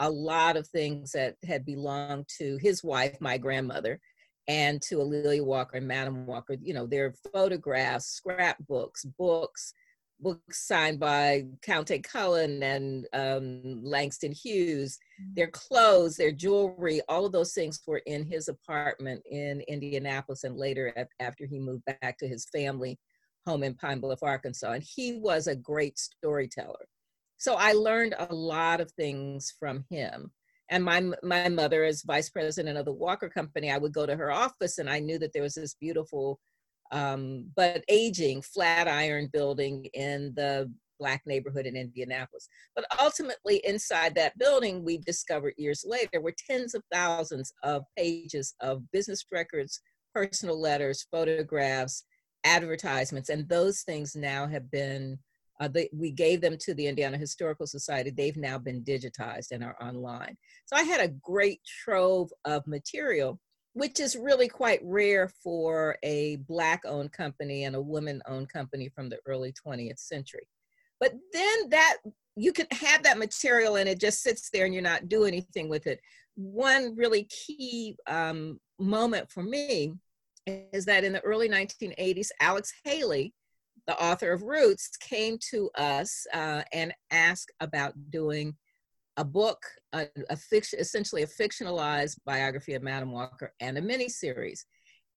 a 0.00 0.10
lot 0.10 0.56
of 0.56 0.66
things 0.68 1.12
that 1.12 1.36
had 1.46 1.64
belonged 1.64 2.26
to 2.38 2.58
his 2.60 2.82
wife, 2.82 3.20
my 3.20 3.38
grandmother, 3.38 4.00
and 4.48 4.80
to 4.82 4.96
A'Lelia 4.96 5.44
Walker 5.44 5.76
and 5.76 5.88
Madam 5.88 6.26
Walker. 6.26 6.56
You 6.60 6.74
know, 6.74 6.86
their 6.86 7.14
photographs, 7.32 8.06
scrapbooks, 8.06 9.04
books, 9.04 9.72
books 10.20 10.66
signed 10.66 10.98
by 10.98 11.44
Countee 11.66 12.02
Cullen 12.02 12.62
and 12.62 13.06
um, 13.12 13.82
Langston 13.82 14.32
Hughes, 14.32 14.98
mm. 15.20 15.34
their 15.34 15.48
clothes, 15.48 16.16
their 16.16 16.32
jewelry, 16.32 17.00
all 17.08 17.26
of 17.26 17.32
those 17.32 17.52
things 17.52 17.80
were 17.86 18.02
in 18.06 18.24
his 18.24 18.48
apartment 18.48 19.22
in 19.30 19.62
Indianapolis 19.68 20.44
and 20.44 20.56
later 20.56 20.92
after 21.20 21.46
he 21.46 21.58
moved 21.58 21.84
back 21.84 22.18
to 22.18 22.28
his 22.28 22.46
family 22.50 22.98
home 23.46 23.62
in 23.62 23.74
Pine 23.74 24.00
Bluff, 24.00 24.22
Arkansas. 24.22 24.72
And 24.72 24.82
he 24.82 25.18
was 25.18 25.46
a 25.46 25.56
great 25.56 25.98
storyteller. 25.98 26.86
So 27.36 27.54
I 27.54 27.72
learned 27.72 28.14
a 28.18 28.34
lot 28.34 28.80
of 28.80 28.90
things 28.92 29.52
from 29.58 29.84
him. 29.90 30.32
And 30.70 30.82
my, 30.82 31.02
my 31.22 31.48
mother, 31.48 31.84
as 31.84 32.02
vice 32.02 32.30
president 32.30 32.78
of 32.78 32.84
the 32.84 32.92
Walker 32.92 33.28
Company, 33.28 33.70
I 33.70 33.78
would 33.78 33.92
go 33.92 34.06
to 34.06 34.16
her 34.16 34.32
office 34.32 34.78
and 34.78 34.88
I 34.88 34.98
knew 34.98 35.18
that 35.18 35.32
there 35.32 35.42
was 35.42 35.54
this 35.54 35.74
beautiful 35.74 36.38
um, 36.92 37.50
but 37.56 37.84
aging 37.88 38.42
Flatiron 38.42 39.28
building 39.32 39.86
in 39.94 40.32
the 40.36 40.70
black 40.98 41.22
neighborhood 41.26 41.66
in 41.66 41.76
Indianapolis. 41.76 42.48
But 42.76 42.86
ultimately, 43.00 43.60
inside 43.64 44.14
that 44.14 44.38
building, 44.38 44.84
we 44.84 44.98
discovered 44.98 45.54
years 45.56 45.84
later 45.86 46.20
were 46.20 46.34
tens 46.48 46.74
of 46.74 46.82
thousands 46.92 47.52
of 47.62 47.82
pages 47.96 48.54
of 48.60 48.90
business 48.92 49.24
records, 49.32 49.80
personal 50.14 50.60
letters, 50.60 51.06
photographs, 51.10 52.04
advertisements, 52.44 53.28
and 53.28 53.48
those 53.48 53.82
things 53.82 54.14
now 54.14 54.46
have 54.46 54.70
been. 54.70 55.18
Uh, 55.60 55.68
they, 55.68 55.88
we 55.92 56.10
gave 56.10 56.40
them 56.40 56.56
to 56.58 56.74
the 56.74 56.86
Indiana 56.86 57.16
Historical 57.16 57.66
Society. 57.66 58.10
They've 58.10 58.36
now 58.36 58.58
been 58.58 58.82
digitized 58.82 59.52
and 59.52 59.62
are 59.62 59.76
online. 59.80 60.36
So 60.66 60.76
I 60.76 60.82
had 60.82 61.00
a 61.00 61.14
great 61.22 61.60
trove 61.84 62.30
of 62.44 62.66
material 62.66 63.40
which 63.74 63.98
is 63.98 64.16
really 64.16 64.48
quite 64.48 64.80
rare 64.82 65.28
for 65.28 65.96
a 66.04 66.36
black 66.48 66.82
owned 66.86 67.12
company 67.12 67.64
and 67.64 67.74
a 67.76 67.80
woman 67.80 68.22
owned 68.26 68.48
company 68.48 68.88
from 68.88 69.08
the 69.08 69.18
early 69.26 69.52
20th 69.52 69.98
century. 69.98 70.48
But 71.00 71.12
then 71.32 71.68
that 71.70 71.96
you 72.36 72.52
can 72.52 72.66
have 72.70 73.02
that 73.02 73.18
material 73.18 73.76
and 73.76 73.88
it 73.88 74.00
just 74.00 74.22
sits 74.22 74.48
there 74.50 74.64
and 74.64 74.72
you're 74.72 74.82
not 74.82 75.08
doing 75.08 75.34
anything 75.34 75.68
with 75.68 75.86
it. 75.86 76.00
One 76.36 76.94
really 76.96 77.24
key 77.24 77.96
um, 78.06 78.60
moment 78.78 79.30
for 79.30 79.42
me 79.42 79.94
is 80.46 80.84
that 80.84 81.04
in 81.04 81.12
the 81.12 81.20
early 81.20 81.48
1980s, 81.48 82.28
Alex 82.40 82.72
Haley, 82.84 83.34
the 83.86 84.00
author 84.00 84.32
of 84.32 84.42
Roots, 84.42 84.90
came 84.96 85.38
to 85.50 85.70
us 85.76 86.26
uh, 86.32 86.62
and 86.72 86.94
asked 87.10 87.52
about 87.60 87.94
doing 88.10 88.56
a 89.16 89.24
book, 89.24 89.62
a, 89.92 90.06
a 90.30 90.36
fiction, 90.36 90.78
essentially 90.80 91.22
a 91.22 91.26
fictionalized 91.26 92.18
biography 92.24 92.74
of 92.74 92.82
Madam 92.82 93.12
Walker 93.12 93.52
and 93.60 93.78
a 93.78 93.82
miniseries. 93.82 94.60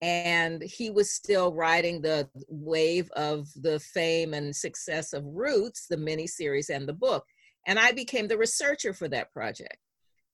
And 0.01 0.61
he 0.61 0.91
was 0.91 1.11
still 1.11 1.53
riding 1.53 2.01
the 2.01 2.29
wave 2.47 3.09
of 3.15 3.47
the 3.55 3.79
fame 3.79 4.35
and 4.35 4.55
success 4.55 5.13
of 5.13 5.25
Roots, 5.25 5.87
the 5.87 5.97
miniseries 5.97 6.69
and 6.69 6.87
the 6.87 6.93
book. 6.93 7.25
And 7.65 7.79
I 7.79 7.91
became 7.91 8.27
the 8.27 8.37
researcher 8.37 8.93
for 8.93 9.07
that 9.09 9.33
project. 9.33 9.77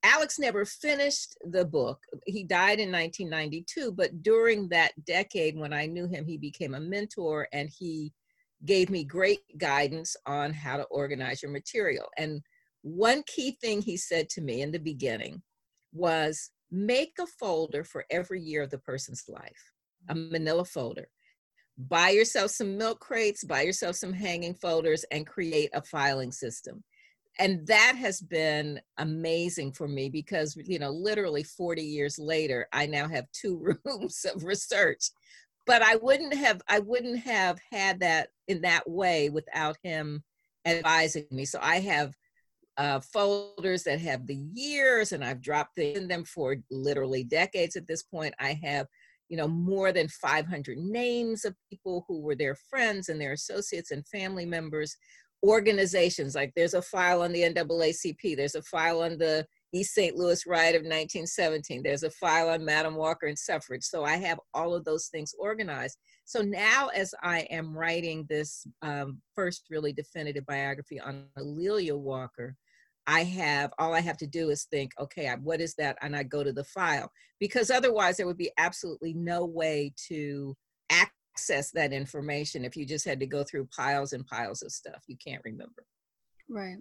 Alex 0.04 0.38
never 0.38 0.66
finished 0.66 1.38
the 1.46 1.64
book. 1.64 2.04
He 2.26 2.44
died 2.44 2.80
in 2.80 2.92
1992, 2.92 3.94
but 3.94 4.22
during 4.22 4.68
that 4.68 4.92
decade 5.06 5.58
when 5.58 5.72
I 5.72 5.86
knew 5.86 6.08
him, 6.08 6.26
he 6.26 6.38
became 6.38 6.74
a 6.74 6.80
mentor 6.80 7.48
and 7.54 7.70
he 7.70 8.12
gave 8.66 8.90
me 8.90 9.04
great 9.04 9.42
guidance 9.58 10.16
on 10.26 10.54
how 10.54 10.78
to 10.78 10.84
organize 10.84 11.42
your 11.42 11.52
material. 11.52 12.08
And 12.18 12.42
one 12.82 13.24
key 13.28 13.58
thing 13.62 13.82
he 13.82 13.98
said 13.98 14.30
to 14.32 14.42
me 14.42 14.62
in 14.62 14.72
the 14.72 14.80
beginning 14.80 15.42
was 15.94 16.52
make 16.72 17.14
a 17.20 17.28
folder 17.28 17.84
for 17.84 18.06
every 18.10 18.42
year 18.42 18.64
of 18.64 18.70
the 18.70 18.80
person's 18.80 19.24
life, 19.28 19.72
a 20.10 20.16
manila 20.16 20.66
folder. 20.66 21.08
Buy 21.78 22.10
yourself 22.10 22.52
some 22.52 22.78
milk 22.78 23.00
crates, 23.00 23.44
buy 23.44 23.62
yourself 23.62 23.96
some 23.96 24.14
hanging 24.14 24.54
folders, 24.54 25.06
and 25.12 25.26
create 25.26 25.72
a 25.74 25.82
filing 25.82 26.32
system. 26.32 26.84
And 27.40 27.66
that 27.66 27.96
has 27.98 28.22
been 28.22 28.80
amazing 29.00 29.72
for 29.74 29.88
me 29.88 30.10
because, 30.10 30.56
you 30.66 30.78
know, 30.78 30.92
literally 30.92 31.44
40 31.44 31.82
years 31.82 32.20
later, 32.20 32.68
I 32.72 32.86
now 32.86 33.08
have 33.08 33.26
two 33.32 33.76
rooms 33.86 34.26
of 34.26 34.44
research. 34.44 35.10
But 35.66 35.82
I 35.82 35.96
wouldn't 35.96 36.34
have, 36.34 36.62
I 36.68 36.80
wouldn't 36.80 37.20
have 37.20 37.60
had 37.72 38.02
that 38.02 38.30
in 38.48 38.62
that 38.62 38.90
way 38.90 39.30
without 39.30 39.78
him 39.84 40.24
advising 40.66 41.26
me. 41.32 41.46
So 41.46 41.60
I 41.62 41.80
have 41.80 42.14
uh, 42.78 43.00
folders 43.00 43.84
that 43.84 44.00
have 44.00 44.26
the 44.26 44.44
years, 44.54 45.12
and 45.12 45.24
I've 45.24 45.42
dropped 45.42 45.78
in 45.78 46.08
them 46.08 46.24
for 46.24 46.58
literally 46.72 47.24
decades 47.24 47.76
at 47.76 47.88
this 47.88 48.04
point. 48.04 48.34
I 48.40 48.60
have, 48.64 48.88
you 49.30 49.38
know, 49.38 49.48
more 49.48 49.92
than 49.92 50.08
500 50.08 50.78
names 50.78 51.46
of 51.46 51.56
people 51.70 52.06
who 52.08 52.22
were 52.22 52.36
their 52.36 52.56
friends 52.56 53.10
and 53.10 53.22
their 53.22 53.34
associates 53.34 53.92
and 53.92 54.08
family 54.08 54.46
members. 54.46 54.96
Organizations 55.46 56.36
like 56.36 56.54
there's 56.56 56.74
a 56.74 56.82
file 56.82 57.22
on 57.22 57.32
the 57.32 57.44
NAACP, 57.44 58.38
there's 58.38 58.56
a 58.56 58.62
file 58.62 59.02
on 59.02 59.18
the 59.18 59.46
East 59.74 59.96
St. 59.96 60.16
Louis 60.16 60.46
riot 60.46 60.76
of 60.76 60.84
1917, 60.84 61.82
there's 61.84 62.04
a 62.04 62.10
file 62.12 62.50
on 62.50 62.64
Madam 62.64 62.96
Walker 62.96 63.26
and 63.26 63.38
suffrage. 63.38 63.84
So 63.84 64.04
I 64.04 64.18
have 64.18 64.40
all 64.54 64.76
of 64.76 64.86
those 64.86 65.08
things 65.08 65.34
organized. 65.38 65.98
So 66.26 66.42
now, 66.42 66.90
as 66.96 67.14
I 67.24 67.42
am 67.50 67.76
writing 67.76 68.26
this 68.30 68.66
um, 68.84 69.20
first 69.36 69.66
really 69.70 69.92
definitive 69.92 70.46
biography 70.46 71.00
on 71.00 71.26
A'Lelia 71.38 71.98
Walker, 71.98 72.56
I 73.08 73.24
have 73.24 73.72
all 73.80 73.94
I 73.94 74.00
have 74.00 74.18
to 74.18 74.28
do 74.28 74.50
is 74.50 74.66
think, 74.66 74.92
okay, 75.00 75.34
what 75.42 75.60
is 75.60 75.76
that? 75.76 75.98
And 76.02 76.16
I 76.16 76.24
go 76.24 76.44
to 76.44 76.54
the 76.54 76.64
file 76.64 77.12
because 77.40 77.70
otherwise 77.70 78.18
there 78.18 78.28
would 78.28 78.38
be 78.38 78.52
absolutely 78.58 79.14
no 79.14 79.46
way 79.46 79.94
to 80.08 80.56
access 80.90 81.72
that 81.72 81.92
information 81.92 82.64
if 82.64 82.78
you 82.78 82.86
just 82.86 83.06
had 83.06 83.20
to 83.20 83.26
go 83.26 83.44
through 83.44 83.68
piles 83.76 84.14
and 84.14 84.26
piles 84.26 84.62
of 84.62 84.72
stuff 84.72 85.04
you 85.08 85.18
can't 85.18 85.42
remember. 85.44 85.84
Right. 86.50 86.78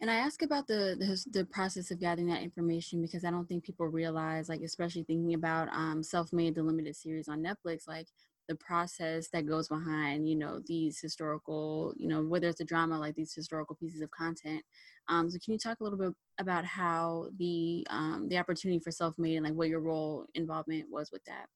And 0.00 0.10
I 0.10 0.16
ask 0.16 0.42
about 0.42 0.66
the, 0.68 0.96
the, 0.98 1.40
the 1.40 1.44
process 1.46 1.90
of 1.90 1.98
gathering 1.98 2.28
that 2.28 2.42
information 2.42 3.02
because 3.02 3.24
I 3.24 3.30
don't 3.30 3.46
think 3.48 3.64
people 3.64 3.86
realize, 3.86 4.48
like 4.48 4.60
especially 4.60 5.02
thinking 5.02 5.34
about 5.34 5.68
um, 5.72 6.02
self-made 6.02 6.54
the 6.54 6.62
limited 6.62 6.94
series 6.94 7.28
on 7.28 7.42
Netflix, 7.42 7.88
like 7.88 8.06
the 8.48 8.54
process 8.54 9.28
that 9.28 9.46
goes 9.46 9.68
behind 9.68 10.26
you 10.26 10.34
know 10.34 10.58
these 10.66 10.98
historical 10.98 11.92
you 11.98 12.08
know 12.08 12.22
whether 12.22 12.48
it's 12.48 12.62
a 12.62 12.64
drama 12.64 12.98
like 12.98 13.14
these 13.14 13.34
historical 13.34 13.76
pieces 13.76 14.00
of 14.00 14.10
content. 14.10 14.62
Um, 15.08 15.28
so 15.30 15.38
can 15.44 15.52
you 15.52 15.58
talk 15.58 15.80
a 15.80 15.84
little 15.84 15.98
bit 15.98 16.14
about 16.38 16.64
how 16.64 17.28
the 17.38 17.86
um, 17.90 18.26
the 18.28 18.38
opportunity 18.38 18.80
for 18.80 18.90
self-made 18.90 19.36
and 19.36 19.44
like 19.44 19.54
what 19.54 19.68
your 19.68 19.80
role 19.80 20.26
involvement 20.34 20.86
was 20.90 21.10
with 21.12 21.24
that? 21.24 21.46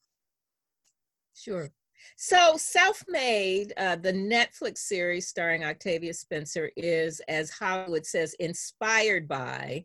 Sure 1.34 1.72
so 2.16 2.56
self-made 2.56 3.72
uh, 3.76 3.96
the 3.96 4.12
netflix 4.12 4.78
series 4.78 5.28
starring 5.28 5.64
octavia 5.64 6.12
spencer 6.12 6.70
is 6.76 7.20
as 7.28 7.50
hollywood 7.50 8.06
says 8.06 8.34
inspired 8.40 9.26
by 9.28 9.84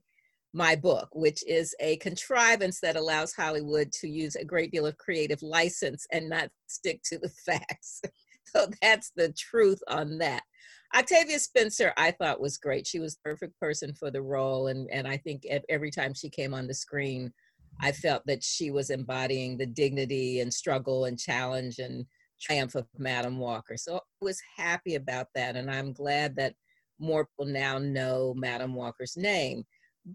my 0.58 0.76
book, 0.76 1.10
which 1.14 1.46
is 1.48 1.76
a 1.80 1.98
contrivance 1.98 2.80
that 2.80 2.96
allows 2.96 3.34
Hollywood 3.34 3.92
to 3.94 4.10
use 4.10 4.36
a 4.36 4.44
great 4.44 4.72
deal 4.72 4.86
of 4.86 4.98
creative 4.98 5.42
license 5.42 6.08
and 6.12 6.30
not 6.30 6.50
stick 6.68 7.02
to 7.04 7.20
the 7.20 7.30
facts. 7.46 8.02
so 8.44 8.68
that's 8.82 9.12
the 9.16 9.32
truth 9.34 9.82
on 9.88 10.18
that. 10.18 10.44
Octavia 10.96 11.38
Spencer, 11.40 11.94
I 11.98 12.12
thought 12.12 12.40
was 12.40 12.58
great. 12.58 12.88
She 12.88 13.00
was 13.00 13.16
the 13.16 13.22
perfect 13.24 13.60
person 13.60 13.94
for 13.94 14.10
the 14.10 14.22
role. 14.22 14.68
And, 14.68 14.90
and 14.90 15.08
I 15.08 15.18
think 15.18 15.46
every 15.70 15.92
time 15.92 16.14
she 16.14 16.30
came 16.30 16.54
on 16.54 16.66
the 16.66 16.74
screen, 16.74 17.34
I 17.80 17.92
felt 17.92 18.24
that 18.26 18.44
she 18.44 18.72
was 18.72 18.90
embodying 18.90 19.58
the 19.58 19.66
dignity 19.66 20.40
and 20.40 20.54
struggle 20.54 21.06
and 21.06 21.20
challenge 21.20 21.80
and 21.80 22.06
triumph 22.42 22.76
of 22.76 22.88
Madam 22.98 23.38
Walker. 23.38 23.78
So 23.78 23.98
I 23.98 24.00
was 24.22 24.42
happy 24.56 24.96
about 24.96 25.28
that. 25.36 25.56
And 25.56 25.70
I'm 25.70 25.94
glad 25.94 26.36
that 26.38 26.54
more 27.00 27.26
people 27.26 27.52
now 27.52 27.78
know 27.78 28.34
Madam 28.36 28.74
Walker's 28.74 29.18
name. 29.18 29.64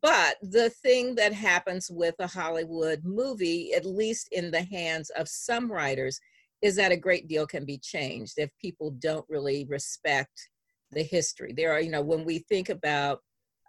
But 0.01 0.37
the 0.41 0.71
thing 0.71 1.15
that 1.17 1.33
happens 1.33 1.91
with 1.91 2.15
a 2.19 2.27
Hollywood 2.27 3.03
movie, 3.05 3.75
at 3.75 3.85
least 3.85 4.29
in 4.33 4.51
the 4.51 4.63
hands 4.63 5.11
of 5.11 5.29
some 5.29 5.71
writers, 5.71 6.19
is 6.63 6.77
that 6.77 6.93
a 6.93 6.97
great 6.97 7.29
deal 7.29 7.47
can 7.47 7.65
be 7.65 7.79
changed 7.79 8.35
if 8.37 8.51
people 8.61 8.93
don't 8.93 9.27
really 9.29 9.67
respect 9.69 10.49
the 10.93 11.03
history. 11.03 11.53
There 11.53 11.73
are, 11.73 11.81
you 11.81 11.91
know, 11.91 12.03
when 12.03 12.25
we 12.25 12.39
think 12.39 12.69
about 12.69 13.21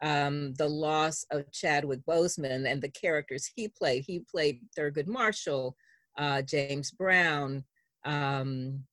um, 0.04 0.54
the 0.56 0.68
loss 0.68 1.26
of 1.32 1.52
Chadwick 1.52 2.02
Boseman 2.06 2.70
and 2.70 2.82
the 2.82 2.90
characters 2.90 3.50
he 3.56 3.68
played, 3.68 4.04
he 4.06 4.20
played 4.20 4.60
Thurgood 4.78 5.08
Marshall, 5.08 5.76
uh, 6.18 6.42
James 6.44 6.92
Brown, 6.92 7.64
um, 8.06 8.84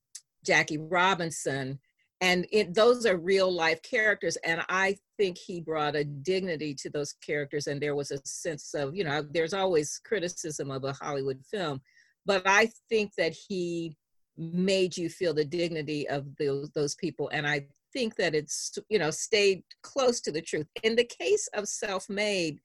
Jackie 0.44 0.78
Robinson, 0.78 1.78
and 2.20 2.46
it, 2.52 2.74
those 2.74 3.06
are 3.06 3.16
real 3.16 3.50
life 3.50 3.80
characters 3.82 4.36
and 4.44 4.62
i 4.68 4.96
think 5.16 5.38
he 5.38 5.60
brought 5.60 5.96
a 5.96 6.04
dignity 6.04 6.74
to 6.74 6.90
those 6.90 7.12
characters 7.14 7.66
and 7.66 7.80
there 7.80 7.94
was 7.94 8.10
a 8.10 8.20
sense 8.24 8.74
of 8.74 8.94
you 8.94 9.04
know 9.04 9.24
there's 9.30 9.54
always 9.54 10.00
criticism 10.04 10.70
of 10.70 10.84
a 10.84 10.92
hollywood 10.92 11.40
film 11.50 11.80
but 12.26 12.42
i 12.46 12.70
think 12.88 13.12
that 13.16 13.34
he 13.48 13.96
made 14.36 14.96
you 14.96 15.08
feel 15.08 15.34
the 15.34 15.44
dignity 15.44 16.08
of 16.08 16.24
those 16.36 16.70
those 16.70 16.94
people 16.94 17.28
and 17.32 17.46
i 17.46 17.66
think 17.92 18.16
that 18.16 18.34
it's 18.34 18.78
you 18.88 18.98
know 18.98 19.10
stayed 19.10 19.62
close 19.82 20.20
to 20.22 20.32
the 20.32 20.42
truth. 20.42 20.66
In 20.82 20.96
the 20.96 21.04
case 21.04 21.48
of 21.54 21.68
self-made 21.68 22.60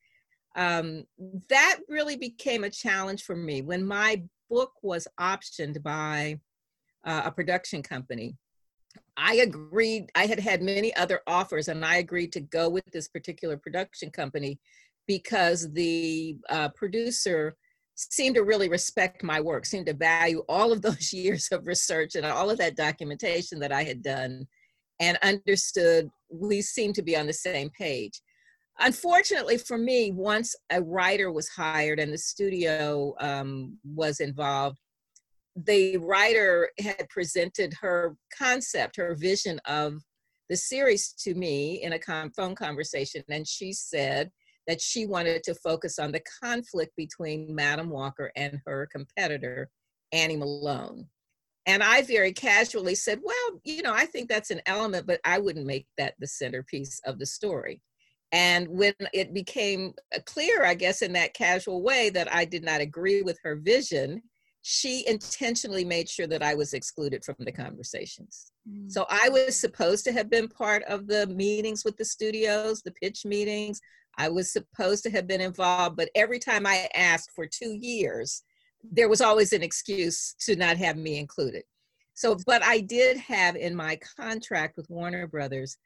um, 0.55 1.03
that 1.49 1.79
really 1.89 2.15
became 2.15 2.63
a 2.63 2.69
challenge 2.69 3.23
for 3.23 3.35
me. 3.35 3.61
When 3.61 3.85
my 3.85 4.23
book 4.49 4.71
was 4.81 5.05
optioned 5.19 5.83
by 5.83 6.39
uh, 7.03 7.23
a 7.25 7.31
production 7.31 7.83
company 7.83 8.37
I 9.17 9.35
agreed, 9.35 10.11
I 10.15 10.25
had 10.25 10.39
had 10.39 10.61
many 10.61 10.95
other 10.95 11.21
offers, 11.27 11.67
and 11.67 11.85
I 11.85 11.97
agreed 11.97 12.31
to 12.33 12.41
go 12.41 12.69
with 12.69 12.85
this 12.91 13.07
particular 13.07 13.57
production 13.57 14.09
company 14.09 14.59
because 15.07 15.71
the 15.71 16.37
uh, 16.49 16.69
producer 16.69 17.55
seemed 17.95 18.35
to 18.35 18.43
really 18.43 18.67
respect 18.67 19.23
my 19.23 19.39
work, 19.39 19.65
seemed 19.65 19.85
to 19.85 19.93
value 19.93 20.43
all 20.49 20.71
of 20.71 20.81
those 20.81 21.13
years 21.13 21.47
of 21.51 21.67
research 21.67 22.15
and 22.15 22.25
all 22.25 22.49
of 22.49 22.57
that 22.57 22.75
documentation 22.75 23.59
that 23.59 23.71
I 23.71 23.83
had 23.83 24.03
done, 24.03 24.47
and 24.99 25.17
understood 25.21 26.09
we 26.29 26.61
seemed 26.61 26.95
to 26.95 27.03
be 27.03 27.15
on 27.15 27.27
the 27.27 27.33
same 27.33 27.69
page. 27.77 28.21
Unfortunately 28.79 29.57
for 29.57 29.77
me, 29.77 30.11
once 30.11 30.55
a 30.71 30.81
writer 30.81 31.31
was 31.31 31.47
hired 31.49 31.99
and 31.99 32.11
the 32.11 32.17
studio 32.17 33.13
um, 33.19 33.77
was 33.83 34.19
involved, 34.19 34.77
the 35.55 35.97
writer 35.97 36.69
had 36.79 37.07
presented 37.09 37.73
her 37.79 38.15
concept, 38.37 38.97
her 38.97 39.15
vision 39.15 39.59
of 39.65 39.93
the 40.49 40.57
series 40.57 41.13
to 41.13 41.33
me 41.33 41.81
in 41.81 41.93
a 41.93 42.29
phone 42.35 42.55
conversation, 42.55 43.23
and 43.29 43.47
she 43.47 43.71
said 43.71 44.29
that 44.67 44.81
she 44.81 45.05
wanted 45.05 45.43
to 45.43 45.55
focus 45.55 45.97
on 45.97 46.11
the 46.11 46.21
conflict 46.43 46.91
between 46.97 47.53
Madam 47.53 47.89
Walker 47.89 48.31
and 48.35 48.59
her 48.65 48.87
competitor, 48.91 49.69
Annie 50.11 50.37
Malone. 50.37 51.07
And 51.67 51.81
I 51.81 52.03
very 52.03 52.31
casually 52.31 52.95
said, 52.95 53.19
Well, 53.23 53.59
you 53.63 53.81
know, 53.81 53.93
I 53.93 54.05
think 54.05 54.29
that's 54.29 54.51
an 54.51 54.61
element, 54.65 55.07
but 55.07 55.19
I 55.25 55.39
wouldn't 55.39 55.65
make 55.65 55.87
that 55.97 56.15
the 56.19 56.27
centerpiece 56.27 57.01
of 57.05 57.19
the 57.19 57.25
story. 57.25 57.81
And 58.31 58.67
when 58.67 58.93
it 59.13 59.33
became 59.33 59.93
clear, 60.25 60.65
I 60.65 60.73
guess, 60.73 61.01
in 61.01 61.13
that 61.13 61.33
casual 61.33 61.81
way 61.81 62.09
that 62.09 62.33
I 62.33 62.45
did 62.45 62.63
not 62.63 62.81
agree 62.81 63.21
with 63.21 63.39
her 63.43 63.55
vision, 63.55 64.21
she 64.61 65.07
intentionally 65.07 65.85
made 65.85 66.09
sure 66.09 66.25
that 66.27 66.41
I 66.41 66.55
was 66.55 66.73
excluded 66.73 67.23
from 67.23 67.35
the 67.39 67.51
conversations. 67.51 68.51
Mm. 68.67 68.91
So 68.91 69.05
I 69.09 69.29
was 69.29 69.55
supposed 69.55 70.03
to 70.05 70.11
have 70.11 70.29
been 70.29 70.47
part 70.47 70.83
of 70.83 71.07
the 71.07 71.27
meetings 71.27 71.85
with 71.85 71.97
the 71.97 72.05
studios, 72.05 72.81
the 72.81 72.91
pitch 72.91 73.25
meetings. 73.25 73.79
I 74.17 74.29
was 74.29 74.51
supposed 74.51 75.03
to 75.03 75.11
have 75.11 75.27
been 75.27 75.41
involved, 75.41 75.97
but 75.97 76.09
every 76.15 76.39
time 76.39 76.65
I 76.65 76.89
asked 76.95 77.29
for 77.35 77.45
two 77.45 77.77
years, 77.79 78.41
there 78.91 79.09
was 79.09 79.21
always 79.21 79.53
an 79.53 79.63
excuse 79.63 80.35
to 80.41 80.55
not 80.55 80.77
have 80.77 80.97
me 80.97 81.17
included. 81.17 81.63
So, 82.13 82.37
but 82.45 82.63
I 82.63 82.79
did 82.79 83.17
have 83.17 83.55
in 83.55 83.75
my 83.75 83.99
contract 84.17 84.77
with 84.77 84.89
Warner 84.89 85.27
Brothers 85.27 85.77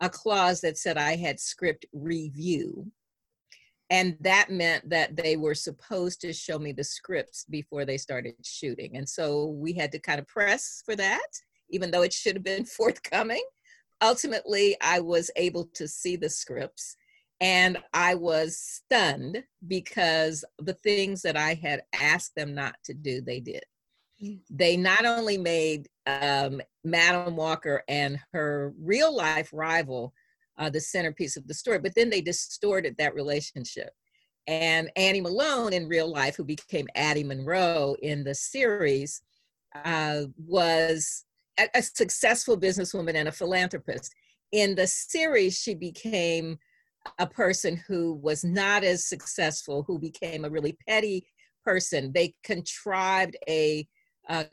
a 0.00 0.08
clause 0.08 0.60
that 0.60 0.76
said 0.76 0.98
I 0.98 1.16
had 1.16 1.40
script 1.40 1.86
review. 1.92 2.90
And 3.90 4.18
that 4.20 4.50
meant 4.50 4.90
that 4.90 5.16
they 5.16 5.36
were 5.36 5.54
supposed 5.54 6.20
to 6.20 6.32
show 6.34 6.58
me 6.58 6.72
the 6.72 6.84
scripts 6.84 7.46
before 7.48 7.86
they 7.86 7.96
started 7.96 8.34
shooting. 8.44 8.98
And 8.98 9.08
so 9.08 9.46
we 9.46 9.72
had 9.72 9.90
to 9.92 9.98
kind 9.98 10.20
of 10.20 10.26
press 10.26 10.82
for 10.84 10.94
that 10.96 11.26
even 11.70 11.90
though 11.90 12.02
it 12.02 12.12
should 12.12 12.36
have 12.36 12.44
been 12.44 12.64
forthcoming. 12.78 13.44
Ultimately 14.00 14.76
i 14.80 15.00
was 15.00 15.28
able 15.34 15.64
to 15.74 15.88
see 15.88 16.14
the 16.14 16.30
scripts 16.30 16.96
and 17.40 17.78
i 17.92 18.14
was 18.14 18.58
stunned 18.58 19.42
because 19.66 20.44
the 20.58 20.74
things 20.74 21.22
that 21.22 21.36
i 21.36 21.54
had 21.54 21.82
asked 22.00 22.34
them 22.34 22.54
not 22.54 22.74
to 22.84 22.94
do 22.94 23.20
they 23.20 23.40
did 23.40 23.62
mm. 24.22 24.38
they 24.50 24.76
not 24.76 25.04
only 25.04 25.38
made 25.38 25.88
um, 26.06 26.60
madam 26.84 27.36
walker 27.36 27.82
and 27.88 28.18
her 28.32 28.72
real 28.78 29.14
life 29.14 29.50
rival 29.52 30.12
uh, 30.58 30.68
the 30.68 30.80
centerpiece 30.80 31.36
of 31.36 31.46
the 31.46 31.54
story. 31.54 31.78
But 31.78 31.94
then 31.94 32.10
they 32.10 32.20
distorted 32.20 32.96
that 32.98 33.14
relationship. 33.14 33.90
And 34.46 34.90
Annie 34.96 35.20
Malone 35.20 35.72
in 35.72 35.88
real 35.88 36.10
life, 36.10 36.36
who 36.36 36.44
became 36.44 36.86
Addie 36.94 37.24
Monroe 37.24 37.96
in 38.02 38.24
the 38.24 38.34
series, 38.34 39.22
uh, 39.84 40.22
was 40.36 41.24
a, 41.58 41.68
a 41.74 41.82
successful 41.82 42.58
businesswoman 42.58 43.14
and 43.14 43.28
a 43.28 43.32
philanthropist. 43.32 44.14
In 44.52 44.74
the 44.74 44.86
series, 44.86 45.58
she 45.58 45.74
became 45.74 46.58
a 47.18 47.26
person 47.26 47.82
who 47.86 48.14
was 48.14 48.44
not 48.44 48.84
as 48.84 49.04
successful, 49.04 49.82
who 49.86 49.98
became 49.98 50.44
a 50.44 50.50
really 50.50 50.76
petty 50.86 51.26
person. 51.64 52.12
They 52.12 52.34
contrived 52.44 53.36
a, 53.48 53.86
a, 54.28 54.46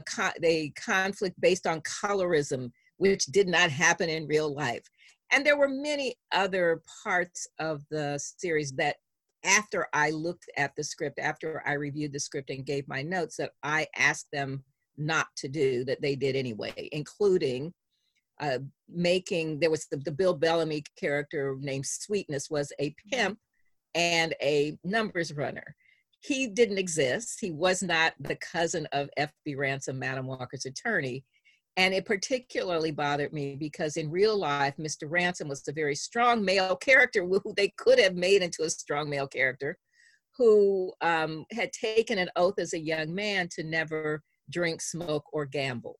a 0.43 0.71
conflict 0.71 1.39
based 1.39 1.67
on 1.67 1.81
colorism, 1.81 2.71
which 2.97 3.25
did 3.25 3.47
not 3.47 3.69
happen 3.69 4.09
in 4.09 4.27
real 4.27 4.53
life 4.53 4.83
and 5.31 5.45
there 5.45 5.57
were 5.57 5.69
many 5.69 6.15
other 6.31 6.81
parts 7.03 7.47
of 7.59 7.83
the 7.89 8.19
series 8.37 8.71
that 8.73 8.97
after 9.43 9.87
I 9.93 10.09
looked 10.11 10.49
at 10.57 10.75
the 10.75 10.83
script, 10.83 11.19
after 11.19 11.61
I 11.65 11.73
reviewed 11.73 12.13
the 12.13 12.19
script 12.19 12.49
and 12.49 12.65
gave 12.65 12.87
my 12.87 13.01
notes, 13.01 13.37
that 13.37 13.51
I 13.63 13.87
asked 13.95 14.27
them 14.31 14.63
not 14.97 15.27
to 15.37 15.47
do 15.47 15.83
that 15.85 16.01
they 16.01 16.15
did 16.15 16.35
anyway, 16.35 16.89
including 16.91 17.73
uh, 18.39 18.59
making 18.89 19.59
there 19.59 19.69
was 19.71 19.87
the, 19.87 19.97
the, 19.97 20.11
Bill 20.11 20.33
Bellamy 20.33 20.83
character 20.99 21.55
named 21.59 21.85
Sweetness 21.85 22.49
was 22.49 22.71
a 22.79 22.93
pimp 23.11 23.39
and 23.93 24.33
a 24.41 24.77
numbers 24.83 25.33
runner. 25.33 25.75
He 26.19 26.47
didn't 26.47 26.77
exist. 26.77 27.37
He 27.39 27.51
was 27.51 27.81
not 27.81 28.13
the 28.19 28.35
cousin 28.37 28.87
of 28.91 29.09
F.B. 29.15 29.55
Ransom, 29.55 29.99
Madam 29.99 30.27
Walker's 30.27 30.65
attorney 30.65 31.23
And 31.77 31.93
it 31.93 32.05
particularly 32.05 32.91
bothered 32.91 33.31
me 33.31 33.55
because 33.55 33.95
in 33.95 34.11
real 34.11 34.37
life, 34.37 34.75
Mr. 34.77 35.03
Ransom 35.07 35.47
was 35.47 35.65
a 35.67 35.73
very 35.73 35.95
strong 35.95 36.43
male 36.43 36.75
character 36.75 37.25
who 37.25 37.53
they 37.55 37.71
could 37.77 37.99
have 37.99 38.15
made 38.15 38.41
into 38.41 38.63
a 38.63 38.69
strong 38.69 39.09
male 39.09 39.27
character 39.27 39.77
who 40.37 40.91
um, 41.01 41.45
had 41.51 41.71
taken 41.71 42.17
an 42.17 42.29
oath 42.35 42.59
as 42.59 42.73
a 42.73 42.79
young 42.79 43.13
man 43.13 43.47
to 43.55 43.63
never 43.63 44.21
drink, 44.49 44.81
smoke, 44.81 45.25
or 45.31 45.45
gamble. 45.45 45.97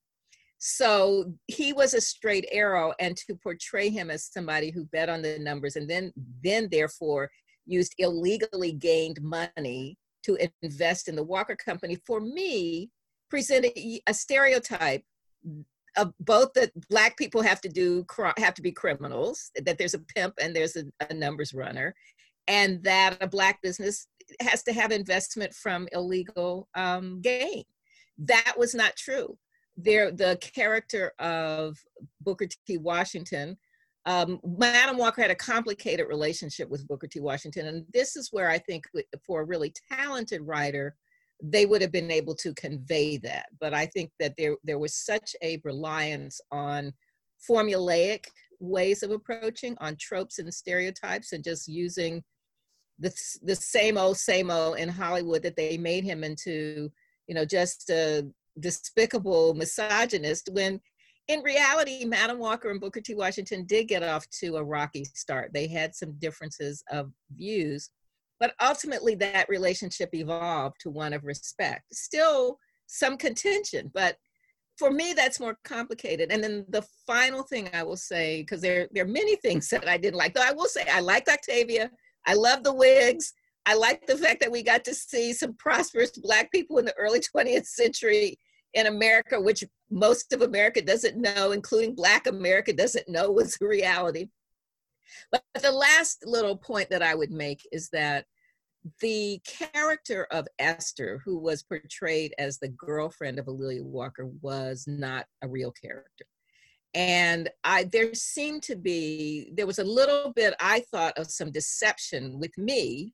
So 0.68 1.32
he 1.46 1.74
was 1.74 1.94
a 1.94 2.02
straight 2.02 2.48
arrow, 2.52 2.92
and 3.00 3.16
to 3.18 3.36
portray 3.36 3.90
him 3.90 4.10
as 4.10 4.26
somebody 4.26 4.72
who 4.72 4.86
bet 4.86 5.10
on 5.10 5.22
the 5.22 5.38
numbers 5.38 5.76
and 5.76 5.88
then, 5.88 6.12
then 6.44 6.70
therefore 6.72 7.30
used 7.68 7.94
illegally 8.00 8.72
gained 8.72 9.22
money 9.22 9.96
to 10.24 10.40
invest 10.64 11.08
in 11.08 11.16
the 11.16 11.24
Walker 11.24 11.56
Company, 11.56 11.98
for 12.08 12.20
me, 12.20 12.90
presented 13.30 13.74
a 14.08 14.14
stereotype 14.14 15.04
of 15.98 16.12
both 16.20 16.52
that 16.54 16.72
black 16.90 17.16
people 17.16 17.44
have 17.44 17.62
to 17.62 17.70
do 17.70 18.04
have 18.38 18.56
to 18.56 18.64
be 18.64 18.72
criminals, 18.72 19.52
that 19.66 19.78
there's 19.78 19.94
a 19.94 20.00
pimp 20.00 20.34
and 20.42 20.56
there's 20.56 20.76
a, 20.76 20.86
a 21.12 21.14
numbers 21.14 21.54
runner, 21.54 21.94
and 22.48 22.82
that 22.82 23.18
a 23.22 23.28
black 23.28 23.62
business 23.62 24.08
has 24.42 24.64
to 24.64 24.74
have 24.74 24.92
investment 24.92 25.54
from 25.54 25.88
illegal 25.92 26.68
um, 26.74 27.22
gain. 27.22 27.64
That 28.18 28.56
was 28.58 28.74
not 28.74 28.96
true. 28.96 29.38
There, 29.78 30.12
the 30.12 30.38
character 30.42 31.12
of 31.20 31.78
Booker 32.22 32.48
T. 32.66 32.78
Washington, 32.78 33.58
um, 34.06 34.40
Madam 34.44 34.98
Walker 34.98 35.22
had 35.22 35.32
a 35.32 35.36
complicated 35.36 36.08
relationship 36.08 36.70
with 36.70 36.88
Booker 36.88 37.08
T. 37.08 37.20
Washington, 37.20 37.68
and 37.68 37.86
this 37.92 38.16
is 38.16 38.30
where 38.32 38.50
I 38.50 38.60
think 38.60 38.86
for 39.26 39.42
a 39.42 39.46
really 39.46 39.74
talented 39.92 40.42
writer, 40.42 40.96
they 41.44 41.66
would 41.66 41.82
have 41.82 41.92
been 41.92 42.12
able 42.12 42.36
to 42.36 42.54
convey 42.54 43.18
that. 43.18 43.48
But 43.60 43.74
I 43.74 43.88
think 43.88 44.12
that 44.20 44.34
there 44.38 44.56
there 44.64 44.80
was 44.80 44.96
such 44.96 45.36
a 45.42 45.60
reliance 45.64 46.40
on 46.52 46.94
formulaic 47.50 48.26
ways 48.60 49.04
of 49.04 49.12
approaching, 49.12 49.76
on 49.80 49.98
tropes 50.00 50.40
and 50.40 50.54
stereotypes, 50.54 51.34
and 51.34 51.44
just 51.44 51.68
using 51.68 52.24
the 53.00 53.14
the 53.42 53.56
same 53.56 53.98
old 53.98 54.18
same 54.18 54.50
old 54.50 54.78
in 54.78 54.88
Hollywood 54.88 55.44
that 55.44 55.56
they 55.56 55.78
made 55.78 56.04
him 56.04 56.24
into, 56.24 56.90
you 57.28 57.36
know, 57.36 57.44
just 57.44 57.90
a 57.90 58.26
despicable 58.60 59.54
misogynist 59.54 60.50
when 60.52 60.80
in 61.28 61.42
reality, 61.42 62.06
Madam 62.06 62.38
Walker 62.38 62.70
and 62.70 62.80
Booker 62.80 63.02
T. 63.02 63.16
Washington 63.16 63.66
did 63.66 63.88
get 63.88 64.04
off 64.04 64.30
to 64.42 64.58
a 64.58 64.64
rocky 64.64 65.06
start. 65.06 65.52
They 65.54 65.68
had 65.68 65.96
some 65.96 66.14
differences 66.20 66.84
of 66.92 67.12
views, 67.36 67.90
but 68.40 68.54
ultimately 68.62 69.16
that 69.16 69.50
relationship 69.50 70.14
evolved 70.14 70.76
to 70.82 70.92
one 70.92 71.14
of 71.14 71.24
respect. 71.24 71.84
Still 71.94 72.60
some 72.86 73.18
contention, 73.18 73.90
but 73.94 74.18
for 74.78 74.92
me 74.92 75.14
that's 75.14 75.40
more 75.40 75.58
complicated. 75.64 76.32
And 76.32 76.44
then 76.44 76.66
the 76.70 76.86
final 77.08 77.42
thing 77.42 77.70
I 77.74 77.82
will 77.82 77.98
say, 77.98 78.42
because 78.42 78.62
there, 78.62 78.88
there 78.92 79.06
are 79.06 79.08
many 79.08 79.36
things 79.38 79.68
that 79.70 79.88
I 79.88 79.98
didn't 79.98 80.18
like, 80.18 80.36
though 80.36 80.42
I 80.44 80.52
will 80.52 80.68
say 80.68 80.86
I 80.92 81.00
liked 81.00 81.30
Octavia. 81.30 81.90
I 82.28 82.36
love 82.36 82.64
the 82.64 82.74
wigs. 82.74 83.34
I 83.66 83.74
like 83.74 84.06
the 84.06 84.18
fact 84.18 84.42
that 84.42 84.52
we 84.52 84.62
got 84.62 84.86
to 84.86 84.94
see 84.94 85.34
some 85.34 85.56
prosperous 85.56 86.12
Black 86.12 86.52
people 86.52 86.78
in 86.78 86.86
the 86.86 86.96
early 86.98 87.20
20th 87.36 87.66
century 87.66 88.38
in 88.76 88.88
America, 88.88 89.42
which 89.42 89.64
most 89.90 90.32
of 90.34 90.42
America 90.42 90.82
doesn't 90.82 91.18
know, 91.18 91.52
including 91.52 91.96
Black 91.96 92.28
America 92.28 92.74
doesn't 92.74 93.10
know 93.10 93.32
was 93.32 93.58
a 93.62 93.66
reality. 93.66 94.28
But 95.32 95.44
the 95.62 95.72
last 95.72 96.26
little 96.26 96.58
point 96.58 96.90
that 96.90 97.02
I 97.02 97.16
would 97.16 97.32
make 97.32 97.68
is 97.72 97.90
that 97.90 98.26
the 99.02 99.42
character 99.46 100.28
of 100.30 100.48
Esther, 100.60 101.22
who 101.26 101.40
was 101.40 101.64
portrayed 101.64 102.36
as 102.38 102.60
the 102.60 102.68
girlfriend 102.68 103.40
of 103.40 103.48
A'Lelia 103.48 103.84
Walker, 103.84 104.28
was 104.42 104.86
not 104.88 105.26
a 105.42 105.48
real 105.48 105.72
character 105.72 106.26
and 106.96 107.50
i 107.66 107.84
there 107.84 108.14
seemed 108.14 108.64
to 108.64 108.76
be 108.76 109.52
there 109.54 109.68
was 109.68 109.80
a 109.80 109.84
little 109.84 110.32
bit 110.34 110.54
i 110.62 110.80
thought 110.92 111.16
of 111.18 111.30
some 111.30 111.52
deception 111.52 112.40
with 112.40 112.58
me 112.58 113.14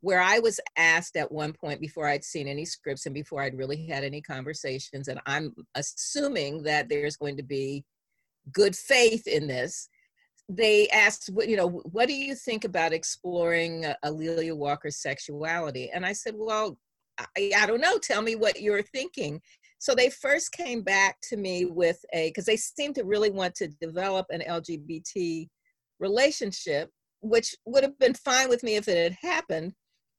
where 0.00 0.20
i 0.20 0.38
was 0.38 0.60
asked 0.76 1.16
at 1.16 1.30
one 1.30 1.52
point 1.52 1.80
before 1.80 2.06
i'd 2.06 2.24
seen 2.24 2.48
any 2.48 2.64
scripts 2.64 3.06
and 3.06 3.14
before 3.14 3.42
i'd 3.42 3.56
really 3.56 3.86
had 3.86 4.04
any 4.04 4.20
conversations 4.20 5.08
and 5.08 5.20
i'm 5.26 5.54
assuming 5.74 6.62
that 6.62 6.88
there's 6.88 7.16
going 7.16 7.36
to 7.36 7.42
be 7.42 7.84
good 8.52 8.76
faith 8.76 9.26
in 9.26 9.46
this 9.46 9.88
they 10.48 10.88
asked 10.88 11.28
what 11.32 11.48
you 11.48 11.56
know 11.56 11.68
what 11.90 12.06
do 12.06 12.14
you 12.14 12.34
think 12.34 12.64
about 12.64 12.92
exploring 12.92 13.84
uh, 13.84 13.94
A'Lelia 14.04 14.56
Walker's 14.56 15.02
sexuality 15.02 15.90
and 15.92 16.06
I 16.06 16.12
said 16.12 16.34
well 16.36 16.78
I, 17.18 17.50
I 17.56 17.66
don't 17.66 17.80
know 17.80 17.98
tell 17.98 18.22
me 18.22 18.36
what 18.36 18.60
you're 18.60 18.82
thinking 18.82 19.40
so 19.78 19.94
they 19.94 20.10
first 20.10 20.52
came 20.52 20.82
back 20.82 21.18
to 21.28 21.36
me 21.36 21.66
with 21.66 22.04
a, 22.12 22.30
because 22.30 22.46
they 22.46 22.56
seemed 22.56 22.94
to 22.96 23.04
really 23.04 23.30
want 23.30 23.54
to 23.56 23.68
develop 23.68 24.26
an 24.30 24.42
LGBT 24.48 25.48
relationship, 26.00 26.90
which 27.20 27.54
would 27.66 27.82
have 27.82 27.98
been 27.98 28.14
fine 28.14 28.48
with 28.48 28.62
me 28.62 28.76
if 28.76 28.88
it 28.88 28.96
had 28.96 29.30
happened. 29.30 29.74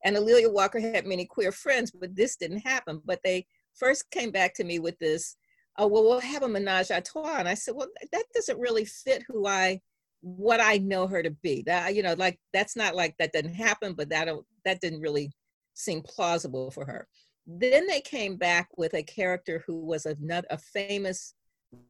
And 0.07 0.15
A'Lelia 0.15 0.49
Walker 0.49 0.79
had 0.79 1.05
many 1.05 1.25
queer 1.25 1.51
friends, 1.51 1.91
but 1.91 2.15
this 2.15 2.37
didn't 2.37 2.59
happen. 2.59 3.01
But 3.03 3.19
they 3.25 3.45
first 3.75 4.09
came 4.09 4.31
back 4.31 4.53
to 4.53 4.63
me 4.63 4.79
with 4.79 4.97
this, 4.99 5.35
oh, 5.77 5.87
well, 5.87 6.03
we'll 6.03 6.21
have 6.21 6.43
a 6.43 6.47
menage 6.47 6.91
a 6.91 7.01
trois. 7.01 7.39
And 7.39 7.47
I 7.47 7.55
said, 7.55 7.73
well, 7.75 7.89
that 8.13 8.23
doesn't 8.33 8.57
really 8.57 8.85
fit 8.85 9.25
who 9.27 9.45
I, 9.45 9.81
what 10.21 10.61
I 10.61 10.77
know 10.77 11.07
her 11.07 11.21
to 11.21 11.31
be. 11.31 11.61
That, 11.65 11.93
you 11.93 12.03
know, 12.03 12.13
like, 12.13 12.39
that's 12.53 12.77
not 12.77 12.95
like 12.95 13.15
that 13.19 13.33
didn't 13.33 13.55
happen, 13.55 13.95
but 13.95 14.07
that, 14.07 14.25
don't, 14.25 14.45
that 14.63 14.79
didn't 14.79 15.01
really 15.01 15.33
seem 15.73 16.01
plausible 16.03 16.71
for 16.71 16.85
her. 16.85 17.05
Then 17.45 17.85
they 17.85 17.99
came 17.99 18.37
back 18.37 18.69
with 18.77 18.93
a 18.93 19.03
character 19.03 19.61
who 19.67 19.85
was 19.85 20.05
another, 20.05 20.47
a 20.49 20.57
famous 20.57 21.33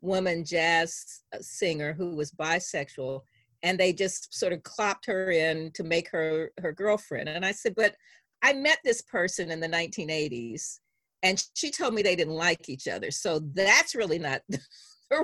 woman 0.01 0.43
jazz 0.43 1.21
uh, 1.35 1.37
singer 1.41 1.93
who 1.93 2.15
was 2.15 2.31
bisexual 2.31 3.21
and 3.63 3.79
they 3.79 3.93
just 3.93 4.37
sort 4.37 4.53
of 4.53 4.61
clopped 4.63 5.05
her 5.05 5.31
in 5.31 5.71
to 5.73 5.83
make 5.83 6.09
her 6.09 6.51
her 6.59 6.71
girlfriend 6.71 7.29
and 7.29 7.45
i 7.45 7.51
said 7.51 7.73
but 7.75 7.95
i 8.43 8.53
met 8.53 8.79
this 8.83 9.01
person 9.01 9.51
in 9.51 9.59
the 9.59 9.67
1980s 9.67 10.79
and 11.23 11.43
she 11.55 11.71
told 11.71 11.93
me 11.93 12.01
they 12.01 12.15
didn't 12.15 12.35
like 12.35 12.69
each 12.69 12.87
other 12.87 13.11
so 13.11 13.39
that's 13.53 13.95
really 13.95 14.19
not 14.19 14.41
the 14.49 14.59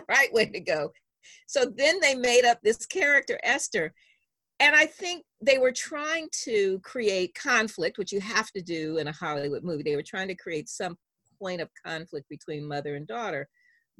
right 0.10 0.34
way 0.34 0.46
to 0.46 0.60
go 0.60 0.92
so 1.48 1.66
then 1.78 2.00
they 2.02 2.16
made 2.16 2.46
up 2.46 2.60
this 2.62 2.86
character 2.86 3.40
esther 3.44 3.94
and 4.60 4.76
I 4.76 4.86
think 4.86 5.26
they 5.42 5.58
were 5.58 5.72
trying 5.72 6.30
to 6.44 6.80
create 6.84 7.36
conflict, 7.36 7.98
which 7.98 8.12
you 8.12 8.22
have 8.22 8.50
to 8.52 8.62
do 8.62 8.98
in 8.98 9.08
a 9.08 9.12
Hollywood 9.12 9.64
movie. 9.64 9.84
They 9.84 9.96
were 9.96 10.04
trying 10.04 10.28
to 10.30 10.36
create 10.36 10.70
some 10.70 10.96
point 11.40 11.60
of 11.60 11.70
conflict 11.86 12.30
between 12.30 12.68
mother 12.68 12.96
and 12.96 13.06
daughter. 13.06 13.50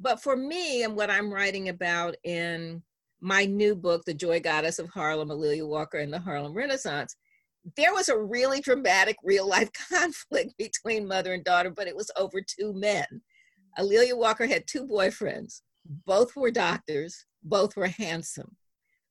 But 0.00 0.22
for 0.22 0.36
me, 0.36 0.82
and 0.82 0.96
what 0.96 1.10
I'm 1.10 1.32
writing 1.32 1.68
about 1.68 2.16
in 2.24 2.82
my 3.24 3.46
new 3.46 3.74
book, 3.74 4.04
The 4.04 4.12
Joy 4.12 4.38
Goddess 4.38 4.78
of 4.78 4.90
Harlem, 4.90 5.30
A'Lelia 5.30 5.66
Walker 5.66 5.96
and 5.96 6.12
the 6.12 6.18
Harlem 6.18 6.52
Renaissance, 6.52 7.16
there 7.74 7.94
was 7.94 8.10
a 8.10 8.18
really 8.18 8.60
dramatic 8.60 9.16
real 9.24 9.48
life 9.48 9.70
conflict 9.90 10.52
between 10.58 11.08
mother 11.08 11.32
and 11.32 11.42
daughter, 11.42 11.70
but 11.70 11.88
it 11.88 11.96
was 11.96 12.10
over 12.18 12.42
two 12.42 12.74
men. 12.74 13.06
A'Lelia 13.78 14.14
Walker 14.14 14.46
had 14.46 14.66
two 14.66 14.86
boyfriends. 14.86 15.62
Both 16.04 16.36
were 16.36 16.50
doctors, 16.50 17.24
both 17.42 17.76
were 17.76 17.86
handsome. 17.86 18.56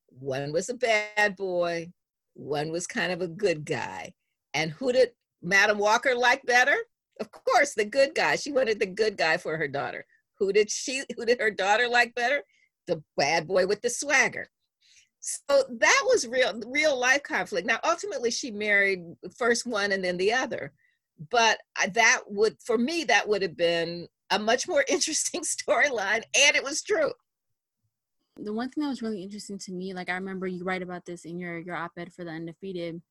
One 0.10 0.54
was 0.54 0.70
a 0.70 0.76
bad 0.76 1.36
boy, 1.36 1.92
one 2.36 2.72
was 2.72 2.86
kind 2.86 3.12
of 3.12 3.22
a 3.22 3.28
good 3.28 3.66
guy. 3.66 4.14
And 4.54 4.70
who 4.70 4.94
did 4.94 5.10
Madam 5.42 5.80
Walker 5.80 6.16
like 6.16 6.44
better? 6.46 6.78
Of 7.20 7.32
course, 7.32 7.74
the 7.74 7.86
good 7.86 8.14
guy. 8.14 8.36
She 8.36 8.52
wanted 8.52 8.80
the 8.80 8.86
good 8.86 9.18
guy 9.18 9.38
for 9.38 9.58
her 9.58 9.68
daughter. 9.68 10.06
Who 10.38 10.54
did 10.54 10.70
she 10.70 11.04
who 11.16 11.26
did 11.26 11.42
her 11.42 11.52
daughter 11.52 11.88
like 11.88 12.14
better? 12.14 12.44
The 12.88 13.04
bad 13.18 13.48
boy 13.48 13.68
with 13.68 13.82
the 13.82 13.90
swagger. 13.90 14.50
So 15.20 15.64
that 15.80 16.04
was 16.06 16.28
real 16.28 16.60
real 16.68 17.00
life 17.00 17.24
conflict. 17.24 17.66
Now 17.66 17.80
ultimately 17.84 18.32
she 18.32 18.52
married 18.52 19.04
first 19.38 19.66
one 19.66 19.92
and 19.92 20.04
then 20.04 20.18
the 20.18 20.34
other. 20.34 20.74
But 21.32 21.60
that 21.94 22.22
would 22.28 22.58
for 22.64 22.78
me 22.78 23.06
that 23.06 23.28
would 23.28 23.42
have 23.42 23.56
been 23.56 24.08
a 24.32 24.40
much 24.40 24.68
more 24.68 24.84
interesting 24.90 25.42
storyline 25.42 26.24
and 26.36 26.56
it 26.56 26.64
was 26.64 26.82
true 26.82 27.12
the 28.38 28.54
one 28.54 28.70
thing 28.70 28.84
that 28.84 28.90
was 28.90 29.02
really 29.02 29.22
interesting 29.22 29.58
to 29.60 29.72
me, 29.72 29.94
like 29.94 30.10
I 30.10 30.16
remember 30.16 30.48
you 30.48 30.64
write 30.64 30.82
about 30.82 31.06
this 31.06 31.26
in 31.26 31.40
your 31.40 31.60
your 31.60 31.76
op-ed 31.76 32.12
for 32.14 32.24
the 32.24 32.32
undefeated, 32.32 33.02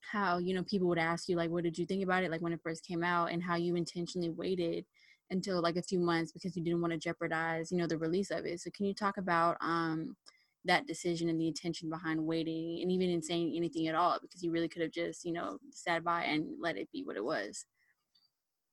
how 0.00 0.38
you 0.38 0.54
know 0.54 0.62
people 0.62 0.88
would 0.88 0.98
ask 0.98 1.28
you 1.28 1.36
like, 1.36 1.50
what 1.50 1.64
did 1.64 1.78
you 1.78 1.86
think 1.86 2.02
about 2.02 2.24
it, 2.24 2.30
like 2.30 2.40
when 2.40 2.52
it 2.52 2.62
first 2.62 2.86
came 2.86 3.04
out, 3.04 3.30
and 3.30 3.42
how 3.42 3.56
you 3.56 3.76
intentionally 3.76 4.30
waited 4.30 4.84
until 5.30 5.62
like 5.62 5.76
a 5.76 5.82
few 5.82 5.98
months 5.98 6.32
because 6.32 6.56
you 6.56 6.62
didn't 6.62 6.80
want 6.80 6.92
to 6.92 6.98
jeopardize 6.98 7.72
you 7.72 7.78
know 7.78 7.86
the 7.86 7.98
release 7.98 8.30
of 8.30 8.44
it. 8.44 8.60
So 8.60 8.70
can 8.74 8.86
you 8.86 8.94
talk 8.94 9.16
about 9.18 9.56
um 9.60 10.16
that 10.64 10.86
decision 10.86 11.28
and 11.28 11.40
the 11.40 11.48
intention 11.48 11.90
behind 11.90 12.24
waiting 12.24 12.80
and 12.82 12.92
even 12.92 13.10
in 13.10 13.22
saying 13.22 13.54
anything 13.56 13.88
at 13.88 13.94
all? 13.94 14.18
Because 14.20 14.42
you 14.42 14.52
really 14.52 14.68
could 14.68 14.82
have 14.82 14.92
just 14.92 15.24
you 15.24 15.32
know 15.32 15.58
sat 15.70 16.04
by 16.04 16.24
and 16.24 16.46
let 16.60 16.76
it 16.76 16.88
be 16.92 17.04
what 17.04 17.16
it 17.16 17.24
was. 17.24 17.66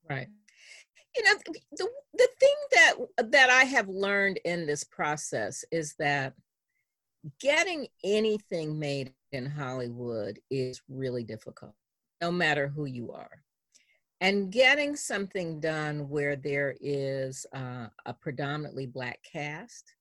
Right. 0.08 0.28
You 1.16 1.24
know 1.24 1.34
the, 1.76 1.88
the 2.14 2.28
thing 2.38 2.54
that 2.72 2.94
that 3.30 3.50
i 3.50 3.64
have 3.64 3.88
learned 3.88 4.38
in 4.44 4.66
this 4.66 4.84
process 4.84 5.64
is 5.70 5.94
that 5.98 6.34
getting 7.40 7.86
anything 8.04 8.78
made 8.78 9.12
in 9.32 9.46
hollywood 9.46 10.38
is 10.50 10.80
really 10.88 11.24
difficult 11.24 11.74
no 12.20 12.30
matter 12.30 12.68
who 12.68 12.86
you 12.86 13.12
are 13.12 13.42
And 14.20 14.52
getting 14.52 14.96
something 14.96 15.60
done 15.60 16.08
where 16.08 16.36
there 16.36 16.76
is 16.80 17.46
uh, 17.54 17.86
a 18.04 18.12
predominantly 18.12 18.86
Black 18.86 19.18
cast 19.22 19.94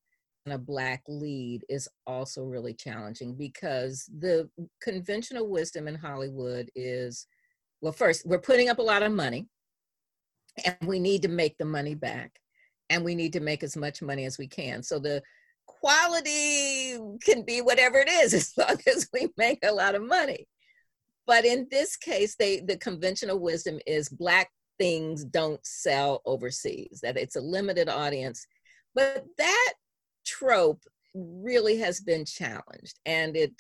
and 0.46 0.54
a 0.54 0.58
Black 0.58 1.04
lead 1.08 1.64
is 1.70 1.88
also 2.06 2.44
really 2.44 2.74
challenging 2.74 3.36
because 3.36 4.10
the 4.20 4.50
conventional 4.82 5.48
wisdom 5.48 5.88
in 5.88 5.96
Hollywood 5.96 6.70
is 6.76 7.28
well, 7.82 7.94
first, 7.94 8.26
we're 8.26 8.40
putting 8.40 8.70
up 8.70 8.80
a 8.80 8.84
lot 8.84 9.04
of 9.04 9.12
money 9.12 9.48
and 10.66 10.76
we 10.86 11.00
need 11.00 11.22
to 11.22 11.30
make 11.30 11.58
the 11.58 11.66
money 11.66 11.96
back 11.96 12.32
and 12.90 13.04
we 13.04 13.16
need 13.16 13.34
to 13.34 13.40
make 13.40 13.64
as 13.64 13.78
much 13.78 14.02
money 14.02 14.26
as 14.26 14.38
we 14.38 14.48
can. 14.48 14.84
So 14.84 15.00
the 15.00 15.22
quality 15.66 16.98
can 17.24 17.44
be 17.44 17.62
whatever 17.62 18.00
it 18.00 18.10
is 18.10 18.34
as 18.34 18.54
long 18.58 18.78
as 18.88 19.08
we 19.14 19.30
make 19.38 19.60
a 19.64 19.72
lot 19.72 19.96
of 19.96 20.04
money. 20.04 20.48
But 21.30 21.46
in 21.46 21.68
this 21.70 21.96
case, 21.96 22.34
they 22.34 22.62
the 22.62 22.76
conventional 22.76 23.38
wisdom 23.38 23.78
is 23.86 24.10
black 24.10 24.50
things 24.80 25.24
don't 25.24 25.64
sell 25.64 26.24
overseas, 26.26 27.02
that 27.04 27.18
it's 27.18 27.36
a 27.36 27.42
limited 27.42 27.88
audience. 27.88 28.48
But 28.96 29.26
that 29.38 29.74
trope 30.26 30.82
really 31.14 31.78
has 31.78 32.02
been 32.02 32.26
challenged 32.26 33.00
and 33.06 33.38
it 33.38 33.54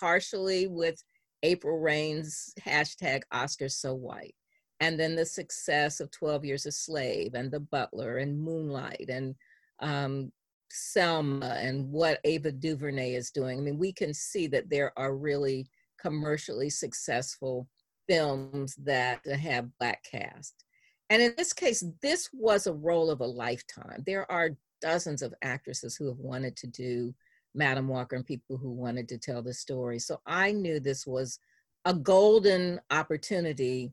partially 0.00 0.66
with 0.66 1.00
April 1.44 1.78
Reign's 1.78 2.52
hashtag 2.60 3.22
Oscars 3.32 3.74
So 3.74 3.94
White 3.94 4.34
and 4.80 4.98
then 4.98 5.14
the 5.14 5.26
success 5.26 6.00
of 6.00 6.10
12 6.10 6.44
Years 6.44 6.66
a 6.66 6.72
Slave 6.72 7.34
and 7.34 7.52
The 7.52 7.60
Butler 7.60 8.18
and 8.18 8.36
Moonlight 8.36 9.06
and 9.08 9.36
um, 9.78 10.32
Selma 10.72 11.56
and 11.60 11.88
what 11.88 12.18
Ava 12.24 12.50
DuVernay 12.50 13.14
is 13.14 13.30
doing. 13.30 13.58
I 13.58 13.62
mean, 13.62 13.78
we 13.78 13.92
can 13.92 14.12
see 14.12 14.48
that 14.48 14.68
there 14.68 14.92
are 14.98 15.14
really 15.14 15.68
commercially 16.06 16.70
successful 16.70 17.68
films 18.08 18.76
that 18.76 19.26
have 19.26 19.76
Black 19.78 20.04
cast. 20.10 20.64
And 21.10 21.22
in 21.22 21.34
this 21.36 21.52
case, 21.52 21.84
this 22.02 22.28
was 22.32 22.66
a 22.66 22.72
role 22.72 23.10
of 23.10 23.20
a 23.20 23.26
lifetime. 23.26 24.02
There 24.06 24.30
are 24.30 24.56
dozens 24.80 25.22
of 25.22 25.34
actresses 25.42 25.96
who 25.96 26.06
have 26.06 26.18
wanted 26.18 26.56
to 26.56 26.66
do 26.66 27.14
Madam 27.54 27.88
Walker 27.88 28.16
and 28.16 28.26
people 28.26 28.56
who 28.56 28.70
wanted 28.70 29.08
to 29.08 29.18
tell 29.18 29.42
the 29.42 29.54
story. 29.54 29.98
So 29.98 30.20
I 30.26 30.52
knew 30.52 30.78
this 30.78 31.06
was 31.06 31.38
a 31.84 31.94
golden 31.94 32.80
opportunity 32.90 33.92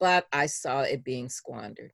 but 0.00 0.26
I 0.32 0.46
saw 0.46 0.82
it 0.82 1.04
being 1.04 1.28
squandered. 1.28 1.92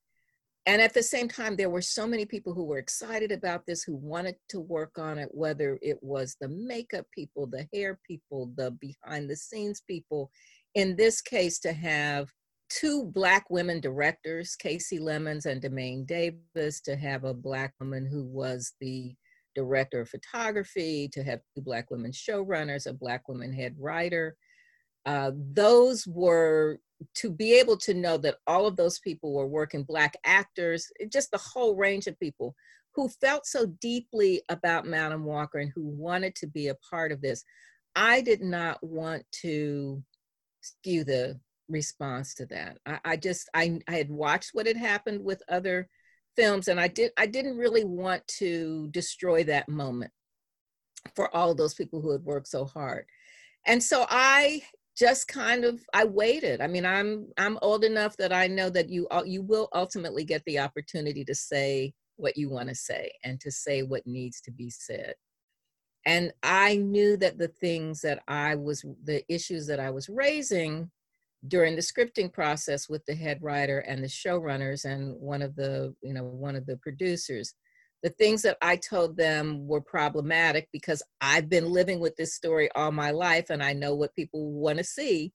And 0.68 0.82
at 0.82 0.92
the 0.92 1.02
same 1.02 1.28
time, 1.28 1.56
there 1.56 1.70
were 1.70 1.80
so 1.80 2.06
many 2.06 2.26
people 2.26 2.52
who 2.52 2.64
were 2.64 2.76
excited 2.76 3.32
about 3.32 3.64
this, 3.64 3.82
who 3.82 3.96
wanted 3.96 4.36
to 4.50 4.60
work 4.60 4.98
on 4.98 5.16
it, 5.16 5.30
whether 5.32 5.78
it 5.80 5.96
was 6.02 6.36
the 6.42 6.48
makeup 6.48 7.06
people, 7.10 7.46
the 7.46 7.66
hair 7.72 7.98
people, 8.06 8.52
the 8.54 8.72
behind 8.72 9.30
the 9.30 9.36
scenes 9.36 9.80
people. 9.88 10.30
In 10.74 10.94
this 10.94 11.22
case, 11.22 11.58
to 11.60 11.72
have 11.72 12.28
two 12.68 13.06
Black 13.14 13.48
women 13.48 13.80
directors, 13.80 14.56
Kasi 14.56 14.98
Lemmons 14.98 15.46
and 15.46 15.62
DeMane 15.62 16.06
Davis, 16.06 16.82
to 16.82 16.96
have 16.96 17.24
a 17.24 17.32
Black 17.32 17.72
woman 17.80 18.04
who 18.04 18.24
was 18.24 18.74
the 18.78 19.14
director 19.54 20.02
of 20.02 20.10
photography, 20.10 21.08
to 21.14 21.22
have 21.22 21.40
two 21.56 21.62
Black 21.62 21.90
women 21.90 22.12
showrunners, 22.12 22.86
a 22.86 22.92
Black 22.92 23.26
woman 23.26 23.54
head 23.54 23.74
writer. 23.78 24.36
Uh, 25.06 25.30
those 25.34 26.06
were 26.06 26.78
to 27.14 27.30
be 27.30 27.54
able 27.54 27.76
to 27.76 27.94
know 27.94 28.16
that 28.18 28.36
all 28.46 28.66
of 28.66 28.76
those 28.76 28.98
people 28.98 29.32
were 29.32 29.46
working 29.46 29.84
black 29.84 30.16
actors 30.24 30.90
just 31.12 31.30
the 31.30 31.38
whole 31.38 31.76
range 31.76 32.06
of 32.06 32.18
people 32.18 32.54
who 32.94 33.08
felt 33.08 33.46
so 33.46 33.66
deeply 33.80 34.42
about 34.48 34.86
madam 34.86 35.24
walker 35.24 35.58
and 35.58 35.70
who 35.74 35.86
wanted 35.86 36.34
to 36.34 36.46
be 36.46 36.68
a 36.68 36.74
part 36.76 37.12
of 37.12 37.20
this. 37.20 37.44
I 37.94 38.20
did 38.20 38.42
not 38.42 38.82
want 38.82 39.24
to 39.42 40.02
skew 40.60 41.04
the 41.04 41.38
response 41.68 42.34
to 42.36 42.46
that. 42.46 42.78
I, 42.86 42.98
I 43.04 43.16
just 43.16 43.48
I, 43.54 43.78
I 43.86 43.92
had 43.92 44.10
watched 44.10 44.50
what 44.52 44.66
had 44.66 44.76
happened 44.76 45.22
with 45.24 45.42
other 45.48 45.88
films 46.36 46.68
and 46.68 46.78
i 46.78 46.86
did 46.86 47.10
i 47.16 47.26
didn't 47.26 47.56
really 47.56 47.82
want 47.84 48.24
to 48.28 48.88
destroy 48.92 49.42
that 49.42 49.68
moment 49.68 50.12
for 51.16 51.34
all 51.34 51.54
those 51.54 51.74
people 51.74 52.00
who 52.00 52.12
had 52.12 52.22
worked 52.22 52.48
so 52.48 52.64
hard. 52.64 53.04
And 53.66 53.82
so 53.82 54.06
i 54.08 54.62
just 54.98 55.28
kind 55.28 55.64
of 55.64 55.80
I 55.94 56.04
waited. 56.04 56.60
I 56.60 56.66
mean, 56.66 56.84
I'm 56.84 57.28
I'm 57.38 57.58
old 57.62 57.84
enough 57.84 58.16
that 58.16 58.32
I 58.32 58.48
know 58.48 58.68
that 58.70 58.88
you 58.88 59.06
you 59.24 59.42
will 59.42 59.68
ultimately 59.72 60.24
get 60.24 60.42
the 60.44 60.58
opportunity 60.58 61.24
to 61.24 61.34
say 61.34 61.94
what 62.16 62.36
you 62.36 62.50
want 62.50 62.68
to 62.68 62.74
say 62.74 63.12
and 63.22 63.40
to 63.40 63.50
say 63.50 63.82
what 63.82 64.06
needs 64.06 64.40
to 64.40 64.50
be 64.50 64.70
said. 64.70 65.14
And 66.04 66.32
I 66.42 66.76
knew 66.76 67.16
that 67.18 67.38
the 67.38 67.48
things 67.48 68.00
that 68.00 68.22
I 68.26 68.56
was 68.56 68.84
the 69.04 69.22
issues 69.32 69.66
that 69.68 69.78
I 69.78 69.90
was 69.90 70.08
raising 70.08 70.90
during 71.46 71.76
the 71.76 71.82
scripting 71.82 72.32
process 72.32 72.88
with 72.88 73.04
the 73.06 73.14
head 73.14 73.38
writer 73.40 73.78
and 73.80 74.02
the 74.02 74.08
showrunners 74.08 74.84
and 74.84 75.14
one 75.20 75.42
of 75.42 75.54
the 75.54 75.94
you 76.02 76.12
know 76.12 76.24
one 76.24 76.56
of 76.56 76.66
the 76.66 76.76
producers 76.78 77.54
the 78.02 78.10
things 78.10 78.42
that 78.42 78.56
I 78.62 78.76
told 78.76 79.16
them 79.16 79.66
were 79.66 79.80
problematic 79.80 80.68
because 80.72 81.02
I've 81.20 81.48
been 81.48 81.70
living 81.70 81.98
with 81.98 82.16
this 82.16 82.34
story 82.34 82.70
all 82.74 82.92
my 82.92 83.10
life 83.10 83.50
and 83.50 83.62
I 83.62 83.72
know 83.72 83.94
what 83.94 84.14
people 84.14 84.52
want 84.52 84.78
to 84.78 84.84
see, 84.84 85.32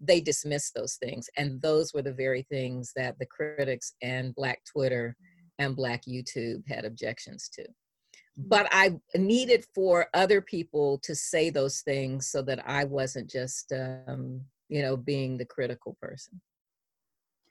they 0.00 0.20
dismissed 0.20 0.74
those 0.74 0.96
things. 0.96 1.30
And 1.36 1.62
those 1.62 1.94
were 1.94 2.02
the 2.02 2.12
very 2.12 2.42
things 2.42 2.92
that 2.96 3.18
the 3.18 3.26
critics 3.26 3.94
and 4.02 4.34
Black 4.34 4.62
Twitter 4.64 5.16
and 5.58 5.76
Black 5.76 6.02
YouTube 6.04 6.68
had 6.68 6.84
objections 6.84 7.48
to. 7.54 7.64
But 8.36 8.66
I 8.72 8.98
needed 9.14 9.64
for 9.74 10.08
other 10.14 10.40
people 10.40 10.98
to 11.04 11.14
say 11.14 11.50
those 11.50 11.80
things 11.80 12.28
so 12.28 12.42
that 12.42 12.66
I 12.66 12.84
wasn't 12.84 13.30
just, 13.30 13.72
um, 13.72 14.42
you 14.68 14.82
know, 14.82 14.96
being 14.96 15.36
the 15.36 15.44
critical 15.44 15.96
person. 16.00 16.40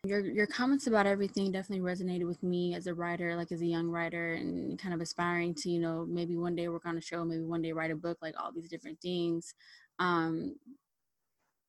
Your 0.03 0.25
your 0.25 0.47
comments 0.47 0.87
about 0.87 1.05
everything 1.05 1.51
definitely 1.51 1.85
resonated 1.85 2.25
with 2.25 2.41
me 2.41 2.73
as 2.73 2.87
a 2.87 2.93
writer, 2.93 3.35
like 3.35 3.51
as 3.51 3.61
a 3.61 3.67
young 3.67 3.87
writer, 3.87 4.33
and 4.33 4.79
kind 4.79 4.95
of 4.95 5.01
aspiring 5.01 5.53
to, 5.53 5.69
you 5.69 5.79
know, 5.79 6.07
maybe 6.09 6.35
one 6.35 6.55
day 6.55 6.67
work 6.69 6.87
on 6.87 6.97
a 6.97 7.01
show, 7.01 7.23
maybe 7.23 7.43
one 7.43 7.61
day 7.61 7.71
write 7.71 7.91
a 7.91 7.95
book, 7.95 8.17
like 8.19 8.33
all 8.41 8.51
these 8.51 8.67
different 8.67 8.99
things. 8.99 9.53
Um, 9.99 10.55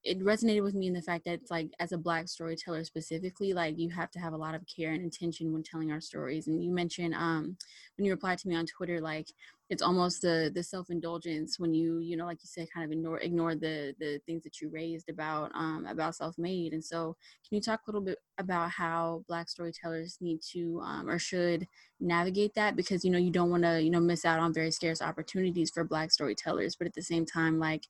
it 0.04 0.18
resonated 0.20 0.62
with 0.62 0.74
me 0.74 0.86
in 0.88 0.94
the 0.94 1.02
fact 1.02 1.24
that 1.24 1.34
it's 1.34 1.50
like 1.50 1.70
as 1.78 1.92
a 1.92 1.98
black 1.98 2.28
storyteller 2.28 2.82
specifically 2.84 3.52
like 3.52 3.78
you 3.78 3.88
have 3.88 4.10
to 4.10 4.18
have 4.18 4.32
a 4.32 4.36
lot 4.36 4.54
of 4.54 4.66
care 4.66 4.92
and 4.92 5.02
intention 5.02 5.52
when 5.52 5.62
telling 5.62 5.92
our 5.92 6.00
stories 6.00 6.48
and 6.48 6.64
you 6.64 6.72
mentioned 6.72 7.14
um 7.14 7.56
when 7.96 8.04
you 8.04 8.10
replied 8.10 8.38
to 8.38 8.48
me 8.48 8.56
on 8.56 8.66
twitter 8.66 9.00
like 9.00 9.28
it's 9.72 9.80
almost 9.80 10.20
the 10.20 10.52
the 10.54 10.62
self-indulgence 10.62 11.58
when 11.58 11.72
you 11.72 11.98
you 12.00 12.14
know 12.14 12.26
like 12.26 12.36
you 12.42 12.46
said 12.46 12.68
kind 12.72 12.84
of 12.84 12.92
ignore 12.92 13.18
ignore 13.20 13.54
the 13.54 13.94
the 13.98 14.20
things 14.26 14.42
that 14.42 14.60
you 14.60 14.68
raised 14.68 15.08
about 15.08 15.50
um 15.54 15.86
about 15.88 16.14
self-made 16.14 16.74
and 16.74 16.84
so 16.84 17.16
can 17.48 17.56
you 17.56 17.60
talk 17.60 17.80
a 17.80 17.90
little 17.90 18.02
bit 18.02 18.18
about 18.36 18.70
how 18.70 19.24
black 19.28 19.48
storytellers 19.48 20.18
need 20.20 20.40
to 20.42 20.78
um, 20.84 21.08
or 21.08 21.18
should 21.18 21.66
navigate 22.00 22.52
that 22.54 22.76
because 22.76 23.02
you 23.02 23.10
know 23.10 23.18
you 23.18 23.30
don't 23.30 23.48
want 23.50 23.62
to 23.62 23.80
you 23.80 23.88
know 23.88 23.98
miss 23.98 24.26
out 24.26 24.38
on 24.38 24.52
very 24.52 24.70
scarce 24.70 25.00
opportunities 25.00 25.70
for 25.70 25.84
black 25.84 26.12
storytellers 26.12 26.76
but 26.76 26.86
at 26.86 26.92
the 26.92 27.02
same 27.02 27.24
time 27.24 27.58
like 27.58 27.86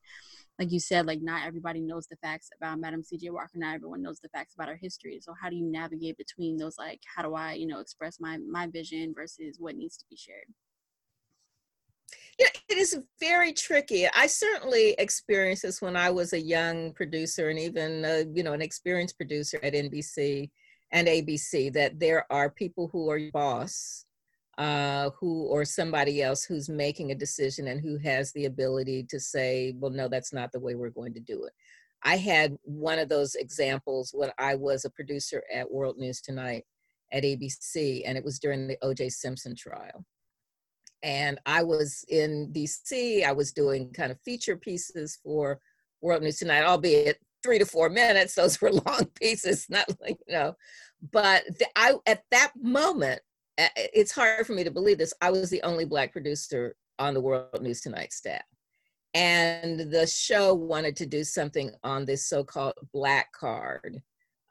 like 0.59 0.71
you 0.71 0.79
said, 0.79 1.07
like 1.07 1.19
not 1.19 1.47
everybody 1.47 1.81
knows 1.81 2.05
the 2.05 2.15
facts 2.17 2.49
about 2.55 2.79
Madam 2.79 3.03
C.J. 3.03 3.31
Walker. 3.31 3.55
Not 3.55 3.73
everyone 3.73 4.03
knows 4.03 4.19
the 4.19 4.29
facts 4.29 4.53
about 4.53 4.69
our 4.69 4.75
history. 4.75 5.19
So 5.19 5.33
how 5.41 5.49
do 5.49 5.55
you 5.55 5.65
navigate 5.65 6.15
between 6.15 6.57
those? 6.57 6.77
Like, 6.77 7.01
how 7.15 7.23
do 7.23 7.33
I, 7.33 7.53
you 7.53 7.65
know, 7.65 7.79
express 7.79 8.19
my 8.19 8.37
my 8.37 8.67
vision 8.67 9.15
versus 9.15 9.57
what 9.59 9.75
needs 9.75 9.97
to 9.97 10.05
be 10.11 10.15
shared? 10.15 10.45
Yeah, 12.39 12.47
it 12.69 12.77
is 12.77 12.97
very 13.19 13.53
tricky. 13.53 14.07
I 14.07 14.27
certainly 14.27 14.95
experienced 14.97 15.63
this 15.63 15.81
when 15.81 15.95
I 15.95 16.09
was 16.09 16.33
a 16.33 16.41
young 16.41 16.93
producer 16.93 17.49
and 17.49 17.59
even, 17.59 18.03
uh, 18.03 18.23
you 18.33 18.43
know, 18.43 18.53
an 18.53 18.61
experienced 18.61 19.17
producer 19.17 19.59
at 19.61 19.73
NBC 19.73 20.49
and 20.91 21.07
ABC. 21.07 21.71
That 21.73 21.99
there 21.99 22.25
are 22.31 22.49
people 22.49 22.89
who 22.91 23.09
are 23.09 23.19
boss 23.31 24.05
uh, 24.57 25.09
who 25.19 25.45
or 25.45 25.65
somebody 25.65 26.21
else 26.21 26.43
who's 26.43 26.69
making 26.69 27.11
a 27.11 27.15
decision 27.15 27.67
and 27.67 27.81
who 27.81 27.97
has 27.97 28.31
the 28.33 28.45
ability 28.45 29.03
to 29.09 29.19
say, 29.19 29.73
well, 29.77 29.91
no, 29.91 30.07
that's 30.07 30.33
not 30.33 30.51
the 30.51 30.59
way 30.59 30.75
we're 30.75 30.89
going 30.89 31.13
to 31.13 31.19
do 31.19 31.43
it. 31.43 31.53
I 32.03 32.17
had 32.17 32.57
one 32.63 32.99
of 32.99 33.09
those 33.09 33.35
examples 33.35 34.11
when 34.13 34.31
I 34.37 34.55
was 34.55 34.85
a 34.85 34.89
producer 34.89 35.43
at 35.51 35.71
World 35.71 35.97
News 35.97 36.21
Tonight 36.21 36.65
at 37.11 37.23
ABC, 37.23 38.01
and 38.05 38.17
it 38.17 38.25
was 38.25 38.39
during 38.39 38.67
the 38.67 38.77
O.J. 38.81 39.09
Simpson 39.09 39.55
trial. 39.55 40.05
And 41.03 41.37
I 41.45 41.63
was 41.63 42.05
in 42.07 42.51
DC, 42.53 43.25
I 43.25 43.33
was 43.33 43.51
doing 43.51 43.91
kind 43.91 44.11
of 44.11 44.19
feature 44.21 44.55
pieces 44.55 45.19
for 45.21 45.59
World 46.01 46.23
News 46.23 46.39
Tonight, 46.39 46.63
albeit 46.63 47.19
three 47.43 47.59
to 47.59 47.65
four 47.65 47.89
minutes. 47.89 48.35
Those 48.35 48.59
were 48.61 48.71
long 48.71 49.05
pieces, 49.15 49.67
not 49.69 49.85
like, 50.01 50.17
you 50.27 50.33
know. 50.33 50.55
But 51.11 51.43
the, 51.59 51.67
I, 51.75 51.95
at 52.07 52.23
that 52.31 52.53
moment, 52.59 53.21
it's 53.75 54.13
hard 54.13 54.47
for 54.47 54.53
me 54.53 54.63
to 54.63 54.71
believe 54.71 54.97
this. 54.97 55.13
I 55.21 55.29
was 55.29 55.49
the 55.49 55.61
only 55.63 55.85
Black 55.85 56.11
producer 56.11 56.75
on 56.97 57.13
the 57.13 57.21
World 57.21 57.61
News 57.61 57.81
Tonight 57.81 58.13
staff. 58.13 58.43
And 59.13 59.91
the 59.91 60.07
show 60.07 60.55
wanted 60.55 60.95
to 60.97 61.05
do 61.05 61.23
something 61.23 61.71
on 61.83 62.05
this 62.05 62.25
so 62.25 62.43
called 62.43 62.73
Black 62.93 63.31
card. 63.31 64.01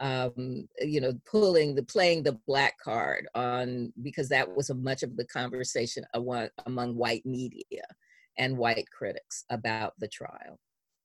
Um, 0.02 0.66
you 0.80 1.00
know, 1.00 1.12
pulling 1.30 1.76
the 1.76 1.84
playing 1.84 2.24
the 2.24 2.36
black 2.44 2.76
card 2.82 3.28
on 3.36 3.92
because 4.02 4.28
that 4.30 4.52
was 4.52 4.68
a 4.68 4.74
much 4.74 5.04
of 5.04 5.16
the 5.16 5.24
conversation 5.26 6.04
among, 6.12 6.48
among 6.66 6.96
white 6.96 7.24
media 7.24 7.84
and 8.36 8.58
white 8.58 8.90
critics 8.90 9.44
about 9.48 9.92
the 10.00 10.08
trial. 10.08 10.58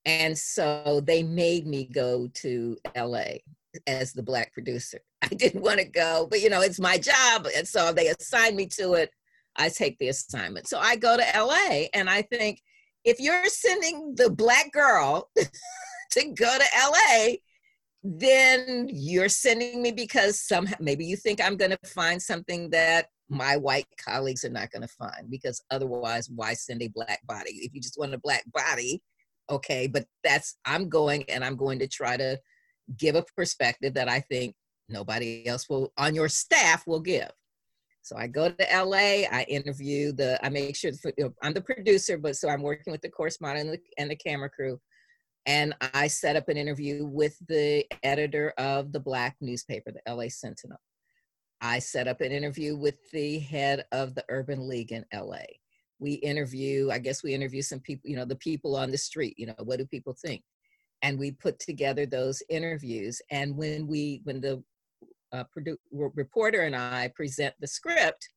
And 0.05 0.37
so 0.37 1.01
they 1.05 1.21
made 1.21 1.67
me 1.67 1.85
go 1.85 2.27
to 2.35 2.77
LA 2.95 3.39
as 3.85 4.13
the 4.13 4.23
black 4.23 4.53
producer. 4.53 4.99
I 5.21 5.27
didn't 5.27 5.61
want 5.61 5.79
to 5.79 5.85
go, 5.85 6.27
but 6.29 6.41
you 6.41 6.49
know, 6.49 6.61
it's 6.61 6.79
my 6.79 6.97
job. 6.97 7.47
And 7.55 7.67
so 7.67 7.91
they 7.91 8.07
assigned 8.07 8.55
me 8.55 8.67
to 8.77 8.93
it. 8.93 9.11
I 9.57 9.69
take 9.69 9.97
the 9.99 10.07
assignment. 10.07 10.67
So 10.67 10.79
I 10.79 10.95
go 10.95 11.17
to 11.17 11.23
LA 11.35 11.87
and 11.93 12.09
I 12.09 12.21
think 12.21 12.61
if 13.03 13.19
you're 13.19 13.45
sending 13.45 14.15
the 14.15 14.29
black 14.29 14.71
girl 14.71 15.29
to 16.11 16.25
go 16.33 16.57
to 16.57 16.65
LA, 16.77 17.35
then 18.03 18.87
you're 18.91 19.29
sending 19.29 19.81
me 19.81 19.91
because 19.91 20.41
some 20.41 20.67
maybe 20.79 21.05
you 21.05 21.15
think 21.15 21.41
I'm 21.41 21.57
going 21.57 21.71
to 21.71 21.89
find 21.89 22.21
something 22.21 22.69
that 22.69 23.07
my 23.29 23.57
white 23.57 23.87
colleagues 24.03 24.45
are 24.45 24.49
not 24.49 24.71
going 24.71 24.83
to 24.83 24.87
find 24.87 25.29
because 25.29 25.61
otherwise 25.71 26.29
why 26.29 26.53
send 26.53 26.81
a 26.81 26.87
black 26.87 27.19
body 27.27 27.51
if 27.61 27.73
you 27.73 27.81
just 27.81 27.99
want 27.99 28.13
a 28.13 28.19
black 28.19 28.45
body 28.53 29.01
okay 29.49 29.85
but 29.85 30.05
that's 30.23 30.55
i'm 30.63 30.87
going 30.87 31.29
and 31.29 31.43
i'm 31.43 31.57
going 31.57 31.77
to 31.77 31.89
try 31.89 32.15
to 32.15 32.39
give 32.95 33.15
a 33.15 33.25
perspective 33.35 33.95
that 33.95 34.07
I 34.07 34.21
think 34.21 34.55
nobody 34.87 35.45
else 35.47 35.67
will 35.69 35.91
on 35.97 36.15
your 36.15 36.29
staff 36.29 36.87
will 36.87 37.01
give. 37.01 37.29
So 38.03 38.15
I 38.15 38.27
go 38.27 38.49
to 38.49 38.83
LA, 38.83 39.27
I 39.29 39.45
interview 39.49 40.13
the, 40.13 40.39
I 40.45 40.47
make 40.47 40.77
sure 40.77 40.91
I'm 41.41 41.53
the 41.53 41.61
producer, 41.61 42.17
but 42.17 42.37
so 42.37 42.47
I'm 42.47 42.61
working 42.61 42.91
with 42.91 43.01
the 43.01 43.09
correspondent 43.09 43.67
and 43.67 43.77
the, 43.77 43.81
and 43.97 44.09
the 44.09 44.15
camera 44.15 44.49
crew. 44.49 44.79
And 45.47 45.73
I 45.93 46.07
set 46.07 46.35
up 46.35 46.49
an 46.49 46.57
interview 46.57 47.05
with 47.05 47.37
the 47.47 47.85
editor 48.03 48.53
of 48.57 48.91
the 48.91 48.99
Black 48.99 49.35
newspaper, 49.41 49.91
the 49.91 50.13
LA 50.13 50.27
Sentinel. 50.27 50.77
I 51.61 51.79
set 51.79 52.07
up 52.07 52.21
an 52.21 52.31
interview 52.31 52.75
with 52.77 52.97
the 53.11 53.39
head 53.39 53.85
of 53.91 54.13
the 54.13 54.23
Urban 54.29 54.67
League 54.67 54.91
in 54.91 55.05
LA. 55.11 55.45
We 55.99 56.13
interview, 56.13 56.91
I 56.91 56.99
guess 56.99 57.23
we 57.23 57.33
interview 57.33 57.63
some 57.63 57.79
people, 57.79 58.07
you 58.07 58.15
know, 58.15 58.25
the 58.25 58.35
people 58.35 58.75
on 58.75 58.91
the 58.91 58.97
street, 58.99 59.33
you 59.39 59.47
know, 59.47 59.55
what 59.63 59.79
do 59.79 59.85
people 59.87 60.13
think? 60.13 60.43
and 61.01 61.19
we 61.19 61.31
put 61.31 61.59
together 61.59 62.05
those 62.05 62.41
interviews. 62.49 63.21
And 63.31 63.55
when 63.55 63.87
we, 63.87 64.21
when 64.23 64.41
the 64.41 64.63
uh, 65.31 65.43
produ- 65.55 65.77
reporter 65.91 66.61
and 66.61 66.75
I 66.75 67.11
present 67.15 67.53
the 67.59 67.67
script, 67.67 68.29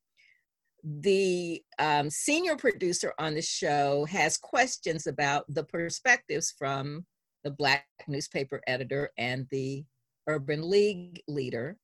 the 0.84 1.62
um, 1.78 2.10
senior 2.10 2.56
producer 2.56 3.12
on 3.18 3.34
the 3.34 3.42
show 3.42 4.04
has 4.06 4.36
questions 4.36 5.06
about 5.06 5.44
the 5.48 5.64
perspectives 5.64 6.54
from 6.56 7.06
the 7.44 7.50
Black 7.50 7.86
newspaper 8.06 8.60
editor 8.66 9.10
and 9.18 9.46
the 9.50 9.84
Urban 10.26 10.68
League 10.68 11.22
leader. 11.28 11.76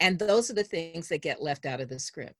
And 0.00 0.18
those 0.18 0.50
are 0.50 0.54
the 0.54 0.64
things 0.64 1.08
that 1.08 1.22
get 1.22 1.42
left 1.42 1.66
out 1.66 1.80
of 1.80 1.88
the 1.88 1.98
script. 1.98 2.34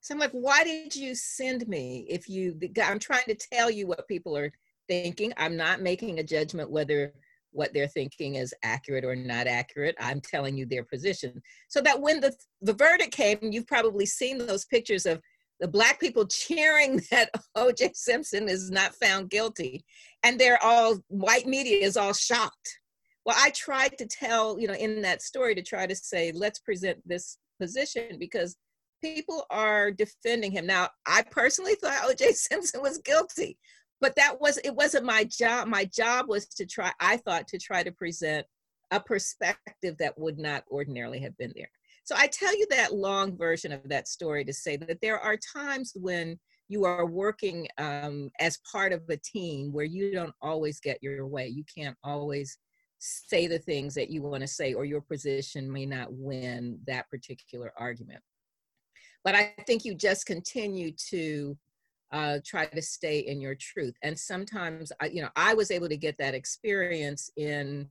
So 0.00 0.14
I'm 0.14 0.20
like, 0.20 0.30
why 0.32 0.64
did 0.64 0.94
you 0.94 1.14
send 1.14 1.66
me 1.66 2.06
if 2.08 2.28
you, 2.28 2.58
I'm 2.82 2.98
trying 2.98 3.24
to 3.26 3.34
tell 3.34 3.70
you 3.70 3.86
what 3.86 4.06
people 4.06 4.36
are 4.36 4.52
thinking. 4.88 5.32
I'm 5.36 5.56
not 5.56 5.82
making 5.82 6.18
a 6.18 6.24
judgment 6.24 6.70
whether 6.70 7.12
what 7.58 7.74
they're 7.74 7.88
thinking 7.88 8.36
is 8.36 8.54
accurate 8.62 9.04
or 9.04 9.16
not 9.16 9.48
accurate. 9.48 9.96
I'm 9.98 10.20
telling 10.20 10.56
you 10.56 10.64
their 10.64 10.84
position. 10.84 11.42
So 11.68 11.80
that 11.80 12.00
when 12.00 12.20
the, 12.20 12.32
the 12.62 12.72
verdict 12.72 13.12
came, 13.12 13.38
you've 13.42 13.66
probably 13.66 14.06
seen 14.06 14.38
those 14.38 14.64
pictures 14.64 15.04
of 15.04 15.20
the 15.58 15.66
black 15.66 15.98
people 15.98 16.24
cheering 16.24 17.02
that 17.10 17.30
OJ 17.56 17.94
Simpson 17.94 18.48
is 18.48 18.70
not 18.70 18.94
found 18.94 19.30
guilty. 19.30 19.84
And 20.22 20.38
they're 20.38 20.62
all, 20.62 20.98
white 21.08 21.46
media 21.46 21.84
is 21.84 21.96
all 21.96 22.12
shocked. 22.12 22.78
Well, 23.26 23.36
I 23.38 23.50
tried 23.50 23.98
to 23.98 24.06
tell, 24.06 24.58
you 24.58 24.68
know, 24.68 24.74
in 24.74 25.02
that 25.02 25.20
story 25.20 25.54
to 25.56 25.62
try 25.62 25.86
to 25.86 25.96
say, 25.96 26.32
let's 26.32 26.60
present 26.60 26.98
this 27.06 27.38
position 27.60 28.18
because 28.18 28.56
people 29.02 29.44
are 29.50 29.90
defending 29.90 30.52
him. 30.52 30.66
Now, 30.66 30.90
I 31.06 31.22
personally 31.30 31.74
thought 31.74 32.08
OJ 32.08 32.32
Simpson 32.34 32.80
was 32.80 32.98
guilty, 32.98 33.58
but 34.00 34.16
that 34.16 34.40
was 34.40 34.58
it 34.58 34.74
wasn't 34.74 35.04
my 35.04 35.24
job. 35.24 35.68
My 35.68 35.84
job 35.84 36.28
was 36.28 36.46
to 36.46 36.66
try 36.66 36.92
i 37.00 37.16
thought 37.16 37.48
to 37.48 37.58
try 37.58 37.82
to 37.82 37.92
present 37.92 38.46
a 38.90 39.00
perspective 39.00 39.96
that 39.98 40.18
would 40.18 40.38
not 40.38 40.64
ordinarily 40.70 41.20
have 41.20 41.36
been 41.36 41.52
there. 41.54 41.70
So 42.04 42.14
i 42.16 42.26
tell 42.26 42.56
you 42.56 42.66
that 42.70 42.94
long 42.94 43.36
version 43.36 43.72
of 43.72 43.88
that 43.88 44.08
story 44.08 44.44
to 44.44 44.52
say 44.52 44.76
that 44.76 45.00
there 45.02 45.18
are 45.18 45.36
times 45.36 45.92
when 45.94 46.38
you 46.70 46.84
are 46.84 47.06
working 47.06 47.66
um, 47.78 48.30
as 48.40 48.58
part 48.70 48.92
of 48.92 49.02
a 49.08 49.16
team 49.16 49.72
where 49.72 49.86
you 49.86 50.12
don't 50.12 50.34
always 50.42 50.80
get 50.80 51.02
your 51.02 51.26
way. 51.26 51.48
You 51.48 51.64
can't 51.74 51.96
always 52.04 52.58
say 52.98 53.46
the 53.46 53.58
things 53.58 53.94
that 53.94 54.10
you 54.10 54.22
want 54.22 54.42
to 54.42 54.46
say 54.46 54.74
or 54.74 54.84
your 54.84 55.00
position 55.00 55.72
may 55.72 55.86
not 55.86 56.08
win 56.10 56.78
that 56.86 57.08
particular 57.08 57.72
argument. 57.78 58.20
But 59.24 59.34
i 59.34 59.54
think 59.66 59.84
you 59.84 59.94
just 59.94 60.26
continue 60.26 60.92
to 61.10 61.56
uh, 62.12 62.38
try 62.44 62.66
to 62.66 62.82
stay 62.82 63.20
in 63.20 63.40
your 63.40 63.54
truth. 63.54 63.94
And 64.02 64.18
sometimes, 64.18 64.92
I, 65.00 65.06
you 65.06 65.22
know, 65.22 65.30
I 65.36 65.54
was 65.54 65.70
able 65.70 65.88
to 65.88 65.96
get 65.96 66.16
that 66.18 66.34
experience 66.34 67.30
in 67.36 67.88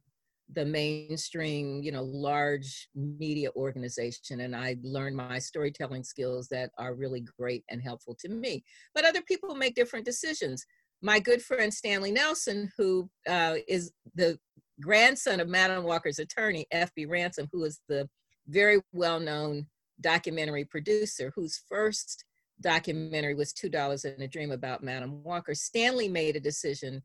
the 0.54 0.66
mainstream, 0.66 1.84
you 1.84 1.92
know, 1.92 2.04
large 2.04 2.90
media 2.96 3.50
organization, 3.56 4.42
and 4.42 4.56
I 4.56 4.78
learned 4.82 5.18
my 5.18 5.40
storytelling 5.40 6.04
skills 6.04 6.48
that 6.50 6.72
are 6.78 6.96
really 6.96 7.26
great 7.38 7.64
and 7.70 7.82
helpful 7.82 8.16
to 8.22 8.30
me. 8.30 8.64
But 8.96 9.06
other 9.06 9.22
people 9.22 9.56
make 9.56 9.76
different 9.76 10.06
decisions. 10.06 10.66
My 11.02 11.20
good 11.20 11.42
friend 11.42 11.74
Stanley 11.74 12.12
Nelson, 12.12 12.72
who 12.78 13.10
uh, 13.28 13.56
is 13.68 13.92
the 14.16 14.40
grandson 14.82 15.40
of 15.40 15.50
Madam 15.50 15.84
Walker's 15.84 16.20
attorney, 16.20 16.66
F.B. 16.72 17.06
Ransom, 17.06 17.50
who 17.52 17.66
is 17.66 17.82
the 17.90 18.08
very 18.48 18.82
well-known 18.94 19.68
documentary 20.00 20.64
producer, 20.64 21.32
whose 21.36 21.62
first 21.68 22.24
documentary 22.62 23.36
was 23.36 23.54
Two 23.54 23.70
Dollars 23.70 24.06
and 24.06 24.22
a 24.22 24.28
Dream 24.28 24.52
about 24.52 24.84
Madam 24.84 25.24
Walker, 25.24 25.54
Stanley 25.54 26.08
made 26.08 26.36
a 26.36 26.40
decision 26.40 27.02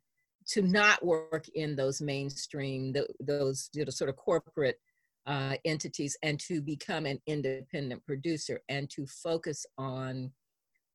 to 0.49 0.63
not 0.63 1.05
work 1.05 1.47
in 1.55 1.77
those 1.77 2.01
mainstream, 2.01 2.95
those 3.21 3.71
you 3.73 3.85
know, 3.85 3.91
sort 3.91 4.11
of 4.11 4.17
corporate 4.17 4.79
uh, 5.27 5.55
entities 5.65 6.17
and 6.23 6.41
to 6.41 6.61
become 6.61 7.07
an 7.07 7.21
independent 7.27 8.05
producer 8.05 8.61
and 8.69 8.91
to 8.91 9.07
focus 9.07 9.65
on 9.79 10.33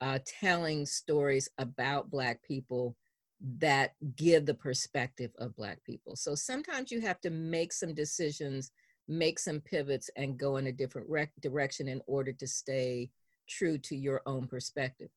uh, 0.01 0.19
telling 0.25 0.85
stories 0.85 1.49
about 1.57 2.11
Black 2.11 2.43
people 2.43 2.95
that 3.59 3.93
give 4.15 4.45
the 4.45 4.53
perspective 4.53 5.31
of 5.37 5.55
Black 5.55 5.83
people. 5.83 6.15
So 6.15 6.35
sometimes 6.35 6.91
you 6.91 6.99
have 7.01 7.21
to 7.21 7.29
make 7.29 7.71
some 7.71 7.93
decisions, 7.93 8.71
make 9.07 9.39
some 9.39 9.61
pivots, 9.61 10.09
and 10.15 10.37
go 10.37 10.57
in 10.57 10.67
a 10.67 10.71
different 10.71 11.07
direction 11.39 11.87
in 11.87 12.01
order 12.07 12.33
to 12.33 12.47
stay 12.47 13.09
true 13.47 13.77
to 13.79 13.95
your 13.95 14.21
own 14.25 14.47
perspective. 14.47 15.09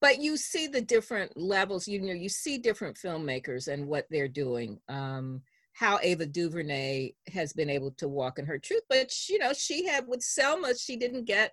But 0.00 0.20
you 0.20 0.36
see 0.36 0.66
the 0.66 0.80
different 0.80 1.36
levels 1.36 1.86
you 1.86 2.00
know 2.00 2.12
you 2.12 2.28
see 2.28 2.58
different 2.58 2.96
filmmakers 2.96 3.68
and 3.68 3.86
what 3.86 4.06
they're 4.10 4.28
doing 4.28 4.80
um 4.88 5.42
how 5.74 5.98
ava 6.02 6.24
duvernay 6.24 7.12
has 7.30 7.52
been 7.52 7.68
able 7.68 7.90
to 7.90 8.08
walk 8.08 8.38
in 8.38 8.46
her 8.46 8.58
truth 8.58 8.80
but 8.88 9.12
you 9.28 9.38
know 9.38 9.52
she 9.52 9.84
had 9.86 10.06
with 10.08 10.22
selma 10.22 10.74
she 10.74 10.96
didn't 10.96 11.26
get 11.26 11.52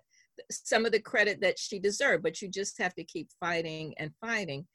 some 0.50 0.86
of 0.86 0.92
the 0.92 1.00
credit 1.00 1.40
that 1.40 1.58
she 1.58 1.78
deserved 1.78 2.22
but 2.22 2.40
you 2.40 2.48
just 2.48 2.78
have 2.78 2.94
to 2.94 3.04
keep 3.04 3.28
fighting 3.40 3.94
and 3.98 4.10
fighting. 4.20 4.66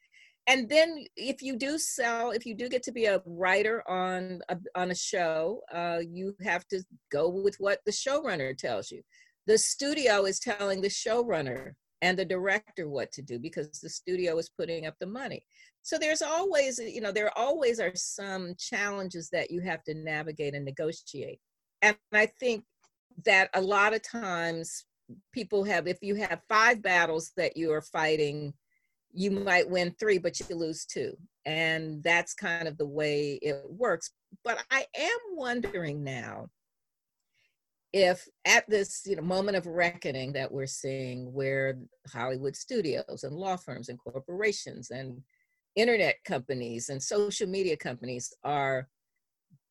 And 0.46 0.66
then 0.66 1.04
if 1.14 1.42
you 1.42 1.56
do 1.56 1.76
sell 1.78 2.30
if 2.30 2.46
you 2.46 2.54
do 2.54 2.70
get 2.70 2.82
to 2.84 2.92
be 2.92 3.04
a 3.04 3.22
writer 3.26 3.82
on 3.88 4.40
a, 4.48 4.56
on 4.74 4.90
a 4.90 4.94
show 4.94 5.60
uh, 5.72 5.98
you 6.08 6.34
have 6.42 6.66
to 6.68 6.82
go 7.12 7.28
with 7.28 7.56
what 7.58 7.80
the 7.84 7.92
showrunner 7.92 8.56
tells 8.56 8.90
you 8.90 9.02
the 9.48 9.58
studio 9.58 10.26
is 10.26 10.38
telling 10.38 10.82
the 10.82 10.88
showrunner 10.88 11.72
and 12.02 12.18
the 12.18 12.24
director 12.24 12.86
what 12.86 13.10
to 13.10 13.22
do 13.22 13.38
because 13.38 13.80
the 13.80 13.88
studio 13.88 14.36
is 14.36 14.50
putting 14.50 14.86
up 14.86 14.94
the 15.00 15.06
money. 15.06 15.42
So 15.82 15.96
there's 15.98 16.20
always, 16.20 16.78
you 16.78 17.00
know, 17.00 17.10
there 17.10 17.36
always 17.36 17.80
are 17.80 17.92
some 17.94 18.54
challenges 18.58 19.30
that 19.30 19.50
you 19.50 19.62
have 19.62 19.82
to 19.84 19.94
navigate 19.94 20.54
and 20.54 20.66
negotiate. 20.66 21.40
And 21.80 21.96
I 22.12 22.26
think 22.26 22.64
that 23.24 23.48
a 23.54 23.60
lot 23.60 23.94
of 23.94 24.02
times 24.02 24.84
people 25.32 25.64
have, 25.64 25.88
if 25.88 25.96
you 26.02 26.14
have 26.16 26.42
five 26.46 26.82
battles 26.82 27.32
that 27.38 27.56
you 27.56 27.72
are 27.72 27.80
fighting, 27.80 28.52
you 29.14 29.30
might 29.30 29.68
win 29.68 29.94
three, 29.98 30.18
but 30.18 30.38
you 30.38 30.54
lose 30.54 30.84
two. 30.84 31.16
And 31.46 32.02
that's 32.02 32.34
kind 32.34 32.68
of 32.68 32.76
the 32.76 32.86
way 32.86 33.38
it 33.40 33.62
works. 33.66 34.10
But 34.44 34.62
I 34.70 34.84
am 34.94 35.18
wondering 35.32 36.04
now 36.04 36.50
if 37.92 38.28
at 38.44 38.68
this 38.68 39.02
you 39.06 39.16
know 39.16 39.22
moment 39.22 39.56
of 39.56 39.66
reckoning 39.66 40.32
that 40.32 40.50
we're 40.50 40.66
seeing 40.66 41.32
where 41.32 41.78
hollywood 42.12 42.54
studios 42.54 43.24
and 43.24 43.34
law 43.34 43.56
firms 43.56 43.88
and 43.88 43.98
corporations 43.98 44.90
and 44.90 45.22
internet 45.74 46.16
companies 46.24 46.90
and 46.90 47.02
social 47.02 47.46
media 47.46 47.76
companies 47.76 48.32
are 48.44 48.88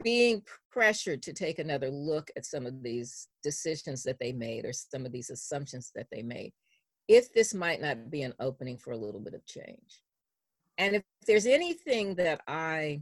being 0.03 0.41
pressured 0.71 1.21
to 1.21 1.33
take 1.33 1.59
another 1.59 1.89
look 1.89 2.29
at 2.35 2.45
some 2.45 2.65
of 2.65 2.81
these 2.81 3.27
decisions 3.43 4.03
that 4.03 4.17
they 4.19 4.31
made 4.31 4.65
or 4.65 4.73
some 4.73 5.05
of 5.05 5.11
these 5.11 5.29
assumptions 5.29 5.91
that 5.95 6.07
they 6.11 6.21
made 6.21 6.51
if 7.07 7.33
this 7.33 7.53
might 7.53 7.81
not 7.81 8.09
be 8.09 8.23
an 8.23 8.33
opening 8.39 8.77
for 8.77 8.91
a 8.91 8.97
little 8.97 9.21
bit 9.21 9.33
of 9.33 9.45
change. 9.45 10.01
And 10.77 10.95
if 10.95 11.03
there's 11.25 11.45
anything 11.45 12.15
that 12.15 12.41
i 12.47 13.01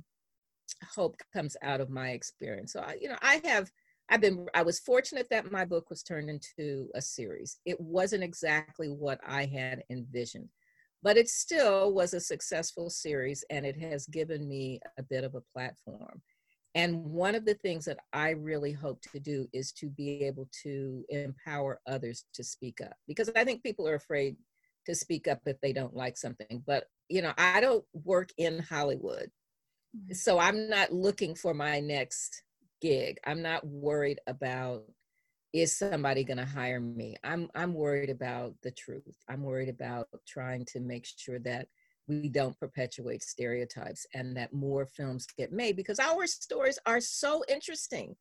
hope 0.95 1.15
comes 1.31 1.55
out 1.61 1.79
of 1.79 1.89
my 1.89 2.09
experience 2.09 2.73
so 2.73 2.79
i 2.79 2.97
you 2.99 3.07
know 3.07 3.17
i 3.21 3.39
have 3.45 3.69
I've 4.09 4.21
been, 4.21 4.47
I 4.53 4.61
was 4.61 4.79
fortunate 4.79 5.27
that 5.31 5.51
my 5.51 5.65
book 5.65 5.89
was 5.89 6.03
turned 6.03 6.29
into 6.29 6.89
a 6.93 7.01
series. 7.01 7.59
It 7.65 7.79
wasn't 7.79 8.23
exactly 8.23 8.89
what 8.89 9.19
I 9.25 9.45
had 9.45 9.83
envisioned, 9.89 10.49
but 11.01 11.17
it 11.17 11.27
still 11.27 11.93
was 11.93 12.13
a 12.13 12.19
successful 12.19 12.89
series 12.89 13.43
and 13.49 13.65
it 13.65 13.77
has 13.77 14.05
given 14.07 14.47
me 14.47 14.79
a 14.99 15.03
bit 15.03 15.23
of 15.23 15.33
a 15.35 15.43
platform. 15.53 16.21
And 16.75 17.03
one 17.05 17.35
of 17.35 17.45
the 17.45 17.53
things 17.55 17.85
that 17.85 17.99
I 18.11 18.31
really 18.31 18.73
hope 18.73 19.01
to 19.13 19.19
do 19.19 19.47
is 19.53 19.71
to 19.73 19.87
be 19.87 20.23
able 20.25 20.49
to 20.63 21.05
empower 21.09 21.79
others 21.87 22.25
to 22.33 22.43
speak 22.43 22.81
up 22.81 22.97
because 23.07 23.31
I 23.35 23.45
think 23.45 23.63
people 23.63 23.87
are 23.87 23.95
afraid 23.95 24.35
to 24.85 24.93
speak 24.93 25.27
up 25.27 25.39
if 25.45 25.59
they 25.61 25.73
don't 25.73 25.95
like 25.95 26.17
something. 26.17 26.63
But, 26.67 26.85
you 27.07 27.21
know, 27.21 27.33
I 27.37 27.61
don't 27.61 27.85
work 27.93 28.29
in 28.37 28.59
Hollywood. 28.59 29.31
Mm-hmm. 29.95 30.13
So 30.13 30.37
I'm 30.37 30.69
not 30.69 30.91
looking 30.91 31.33
for 31.33 31.53
my 31.53 31.79
next 31.79 32.43
gig. 32.81 33.17
I'm 33.25 33.41
not 33.41 33.65
worried 33.65 34.19
about 34.27 34.83
is 35.53 35.77
somebody 35.77 36.23
going 36.25 36.37
to 36.37 36.45
hire 36.45 36.81
me. 36.81 37.15
I'm 37.23 37.49
I'm 37.55 37.73
worried 37.73 38.09
about 38.09 38.55
the 38.61 38.71
truth. 38.71 39.15
I'm 39.29 39.41
worried 39.41 39.69
about 39.69 40.07
trying 40.27 40.65
to 40.65 40.81
make 40.81 41.07
sure 41.17 41.39
that 41.39 41.67
we 42.07 42.29
don't 42.29 42.59
perpetuate 42.59 43.23
stereotypes 43.23 44.05
and 44.13 44.35
that 44.37 44.53
more 44.53 44.85
films 44.85 45.25
get 45.37 45.51
made 45.51 45.75
because 45.75 45.99
our 45.99 46.27
stories 46.27 46.77
are 46.85 46.99
so 46.99 47.43
interesting. 47.47 48.15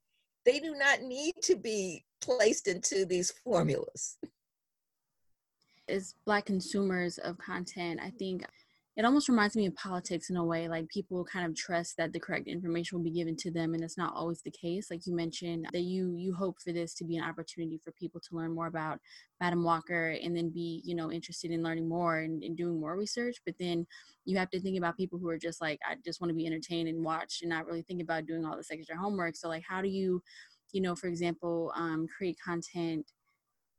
They 0.46 0.60
do 0.60 0.74
not 0.74 1.02
need 1.02 1.34
to 1.42 1.56
be 1.56 2.04
placed 2.20 2.68
into 2.68 3.04
these 3.04 3.32
formulas. 3.44 4.16
As 5.88 6.14
Black 6.24 6.46
consumers 6.46 7.18
of 7.18 7.36
content, 7.38 8.00
I 8.02 8.10
think 8.10 8.44
it 8.96 9.04
almost 9.04 9.28
reminds 9.28 9.56
me 9.56 9.66
of 9.66 9.74
politics 9.74 10.30
in 10.30 10.36
a 10.36 10.44
way 10.44 10.68
like 10.68 10.88
people 10.88 11.24
kind 11.24 11.46
of 11.46 11.56
trust 11.56 11.96
that 11.96 12.12
the 12.12 12.20
correct 12.20 12.46
information 12.46 12.96
will 12.96 13.04
be 13.04 13.10
given 13.10 13.36
to 13.36 13.50
them 13.50 13.74
and 13.74 13.82
it's 13.82 13.98
not 13.98 14.14
always 14.14 14.42
the 14.42 14.50
case 14.50 14.90
like 14.90 15.06
you 15.06 15.14
mentioned 15.14 15.66
that 15.72 15.82
you 15.82 16.14
you 16.16 16.34
hope 16.34 16.56
for 16.62 16.72
this 16.72 16.94
to 16.94 17.04
be 17.04 17.16
an 17.16 17.24
opportunity 17.24 17.80
for 17.82 17.92
people 17.92 18.20
to 18.20 18.36
learn 18.36 18.54
more 18.54 18.66
about 18.66 18.98
madam 19.40 19.64
walker 19.64 20.16
and 20.22 20.36
then 20.36 20.50
be 20.50 20.80
you 20.84 20.94
know 20.94 21.10
interested 21.10 21.50
in 21.50 21.62
learning 21.62 21.88
more 21.88 22.18
and, 22.18 22.42
and 22.42 22.56
doing 22.56 22.80
more 22.80 22.96
research 22.96 23.36
but 23.44 23.54
then 23.58 23.86
you 24.24 24.38
have 24.38 24.50
to 24.50 24.60
think 24.60 24.78
about 24.78 24.96
people 24.96 25.18
who 25.18 25.28
are 25.28 25.38
just 25.38 25.60
like 25.60 25.78
i 25.88 25.94
just 26.04 26.20
want 26.20 26.30
to 26.30 26.34
be 26.34 26.46
entertained 26.46 26.88
and 26.88 27.04
watch 27.04 27.40
and 27.42 27.50
not 27.50 27.66
really 27.66 27.82
think 27.82 28.02
about 28.02 28.26
doing 28.26 28.44
all 28.44 28.56
this 28.56 28.70
extra 28.70 28.96
homework. 28.96 29.36
So 29.36 29.48
like 29.48 29.64
how 29.68 29.82
do 29.82 29.88
you 29.88 30.22
you 30.72 30.80
know 30.80 30.94
for 30.96 31.06
example 31.06 31.72
um, 31.76 32.06
create 32.16 32.36
content 32.44 33.06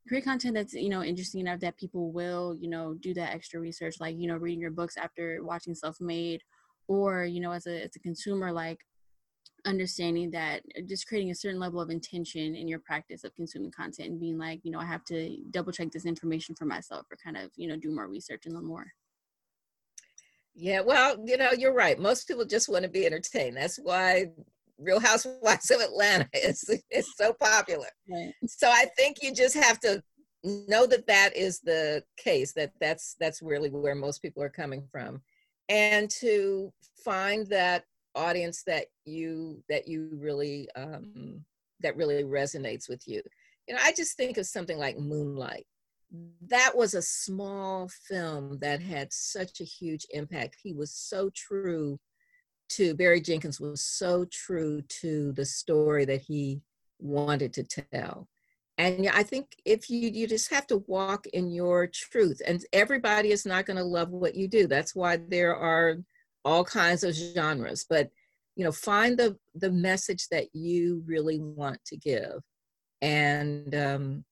create 0.06 0.24
content 0.24 0.54
that's 0.54 0.74
you 0.74 0.88
know 0.88 1.02
interesting 1.02 1.40
enough 1.40 1.60
that 1.60 1.76
people 1.76 2.12
will 2.12 2.56
you 2.58 2.68
know 2.68 2.94
do 2.94 3.12
that 3.14 3.32
extra 3.34 3.60
research 3.60 3.96
like 4.00 4.16
you 4.18 4.28
know 4.28 4.36
reading 4.36 4.60
your 4.60 4.70
books 4.70 4.96
after 4.96 5.42
watching 5.42 5.74
self-made 5.74 6.42
or 6.88 7.24
you 7.24 7.40
know 7.40 7.52
as 7.52 7.66
a 7.66 7.82
as 7.82 7.96
a 7.96 8.00
consumer 8.00 8.52
like 8.52 8.78
understanding 9.64 10.30
that 10.30 10.62
uh, 10.78 10.82
just 10.86 11.06
creating 11.08 11.30
a 11.30 11.34
certain 11.34 11.58
level 11.58 11.80
of 11.80 11.90
intention 11.90 12.54
in 12.54 12.68
your 12.68 12.78
practice 12.78 13.24
of 13.24 13.34
consuming 13.34 13.70
content 13.70 14.10
and 14.10 14.20
being 14.20 14.38
like 14.38 14.60
you 14.62 14.70
know 14.70 14.78
i 14.78 14.84
have 14.84 15.04
to 15.04 15.36
double 15.50 15.72
check 15.72 15.90
this 15.90 16.06
information 16.06 16.54
for 16.54 16.66
myself 16.66 17.06
or 17.10 17.16
kind 17.22 17.36
of 17.36 17.50
you 17.56 17.66
know 17.66 17.76
do 17.76 17.94
more 17.94 18.06
research 18.08 18.46
and 18.46 18.54
learn 18.54 18.66
more. 18.66 18.86
Yeah 20.54 20.80
well 20.80 21.18
you 21.24 21.36
know 21.36 21.50
you're 21.52 21.74
right. 21.74 21.98
Most 21.98 22.26
people 22.28 22.44
just 22.44 22.68
want 22.68 22.84
to 22.84 22.88
be 22.88 23.04
entertained. 23.04 23.56
That's 23.56 23.76
why 23.76 24.26
Real 24.78 25.00
Housewives 25.00 25.70
of 25.70 25.80
Atlanta 25.80 26.28
is 26.34 26.68
is 26.90 27.08
so 27.16 27.32
popular. 27.32 27.88
Right. 28.10 28.32
So 28.46 28.68
I 28.68 28.86
think 28.96 29.18
you 29.22 29.34
just 29.34 29.54
have 29.54 29.80
to 29.80 30.02
know 30.44 30.86
that 30.86 31.06
that 31.06 31.36
is 31.36 31.60
the 31.60 32.02
case. 32.16 32.52
That 32.52 32.72
that's 32.80 33.16
that's 33.18 33.42
really 33.42 33.70
where 33.70 33.94
most 33.94 34.20
people 34.22 34.42
are 34.42 34.50
coming 34.50 34.86
from, 34.90 35.22
and 35.68 36.10
to 36.20 36.72
find 37.04 37.46
that 37.48 37.84
audience 38.14 38.62
that 38.66 38.86
you 39.04 39.62
that 39.68 39.86
you 39.86 40.10
really 40.12 40.68
um, 40.76 41.44
that 41.80 41.96
really 41.96 42.24
resonates 42.24 42.88
with 42.88 43.06
you. 43.06 43.22
You 43.68 43.74
know, 43.74 43.80
I 43.82 43.92
just 43.92 44.16
think 44.16 44.38
of 44.38 44.46
something 44.46 44.78
like 44.78 44.98
Moonlight. 44.98 45.66
That 46.48 46.72
was 46.74 46.94
a 46.94 47.02
small 47.02 47.88
film 48.08 48.58
that 48.60 48.80
had 48.80 49.12
such 49.12 49.60
a 49.60 49.64
huge 49.64 50.06
impact. 50.10 50.56
He 50.62 50.72
was 50.72 50.92
so 50.92 51.30
true 51.34 51.98
to 52.70 52.94
Barry 52.94 53.20
Jenkins 53.20 53.60
was 53.60 53.82
so 53.82 54.26
true 54.30 54.82
to 55.00 55.32
the 55.32 55.44
story 55.44 56.04
that 56.04 56.22
he 56.22 56.60
wanted 56.98 57.52
to 57.54 57.62
tell. 57.62 58.28
And 58.78 59.08
I 59.08 59.22
think 59.22 59.56
if 59.64 59.88
you 59.88 60.10
you 60.10 60.26
just 60.26 60.50
have 60.52 60.66
to 60.66 60.84
walk 60.86 61.26
in 61.28 61.50
your 61.50 61.86
truth, 61.86 62.42
and 62.46 62.62
everybody 62.72 63.30
is 63.30 63.46
not 63.46 63.64
going 63.64 63.78
to 63.78 63.84
love 63.84 64.10
what 64.10 64.34
you 64.34 64.48
do. 64.48 64.66
That's 64.66 64.94
why 64.94 65.16
there 65.16 65.56
are 65.56 65.96
all 66.44 66.64
kinds 66.64 67.02
of 67.02 67.14
genres. 67.14 67.86
But 67.88 68.10
you 68.54 68.64
know, 68.64 68.72
find 68.72 69.18
the 69.18 69.38
the 69.54 69.72
message 69.72 70.28
that 70.28 70.48
you 70.54 71.02
really 71.06 71.40
want 71.40 71.82
to 71.86 71.96
give, 71.96 72.42
and 73.00 73.74
um, 73.74 74.24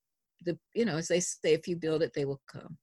the 0.44 0.58
you 0.74 0.84
know, 0.84 0.98
as 0.98 1.08
they 1.08 1.20
say, 1.20 1.54
if 1.54 1.66
you 1.66 1.76
build 1.76 2.02
it, 2.02 2.12
they 2.14 2.26
will 2.26 2.42
come. 2.46 2.76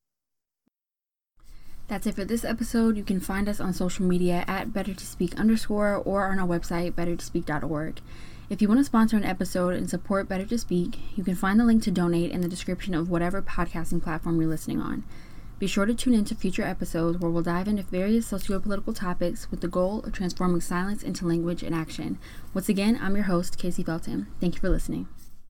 That's 1.91 2.07
it 2.07 2.15
for 2.15 2.23
this 2.23 2.45
episode. 2.45 2.95
You 2.95 3.03
can 3.03 3.19
find 3.19 3.49
us 3.49 3.59
on 3.59 3.73
social 3.73 4.05
media 4.05 4.45
at 4.47 4.71
better 4.71 4.93
to 4.93 5.05
speak 5.05 5.37
underscore 5.37 5.95
or 5.95 6.31
on 6.31 6.39
our 6.39 6.47
website 6.47 6.93
bettertospeak.org. 6.93 7.99
If 8.49 8.61
you 8.61 8.69
want 8.69 8.79
to 8.79 8.85
sponsor 8.85 9.17
an 9.17 9.25
episode 9.25 9.73
and 9.73 9.89
support 9.89 10.29
Better 10.29 10.45
to 10.45 10.57
Speak, 10.57 10.97
you 11.17 11.25
can 11.25 11.35
find 11.35 11.59
the 11.59 11.65
link 11.65 11.83
to 11.83 11.91
donate 11.91 12.31
in 12.31 12.39
the 12.39 12.47
description 12.47 12.93
of 12.93 13.09
whatever 13.09 13.41
podcasting 13.41 14.01
platform 14.01 14.39
you're 14.39 14.49
listening 14.49 14.79
on. 14.79 15.03
Be 15.59 15.67
sure 15.67 15.85
to 15.85 15.93
tune 15.93 16.13
in 16.13 16.23
to 16.23 16.33
future 16.33 16.63
episodes 16.63 17.17
where 17.17 17.29
we'll 17.29 17.43
dive 17.43 17.67
into 17.67 17.83
various 17.83 18.25
socio-political 18.27 18.93
topics 18.93 19.51
with 19.51 19.59
the 19.59 19.67
goal 19.67 19.99
of 20.03 20.13
transforming 20.13 20.61
silence 20.61 21.03
into 21.03 21.27
language 21.27 21.61
and 21.61 21.75
action. 21.75 22.17
Once 22.53 22.69
again, 22.69 22.97
I'm 23.01 23.15
your 23.15 23.25
host, 23.25 23.57
Casey 23.57 23.83
Felton. 23.83 24.27
Thank 24.39 24.55
you 24.55 24.61
for 24.61 24.69
listening. 24.69 25.09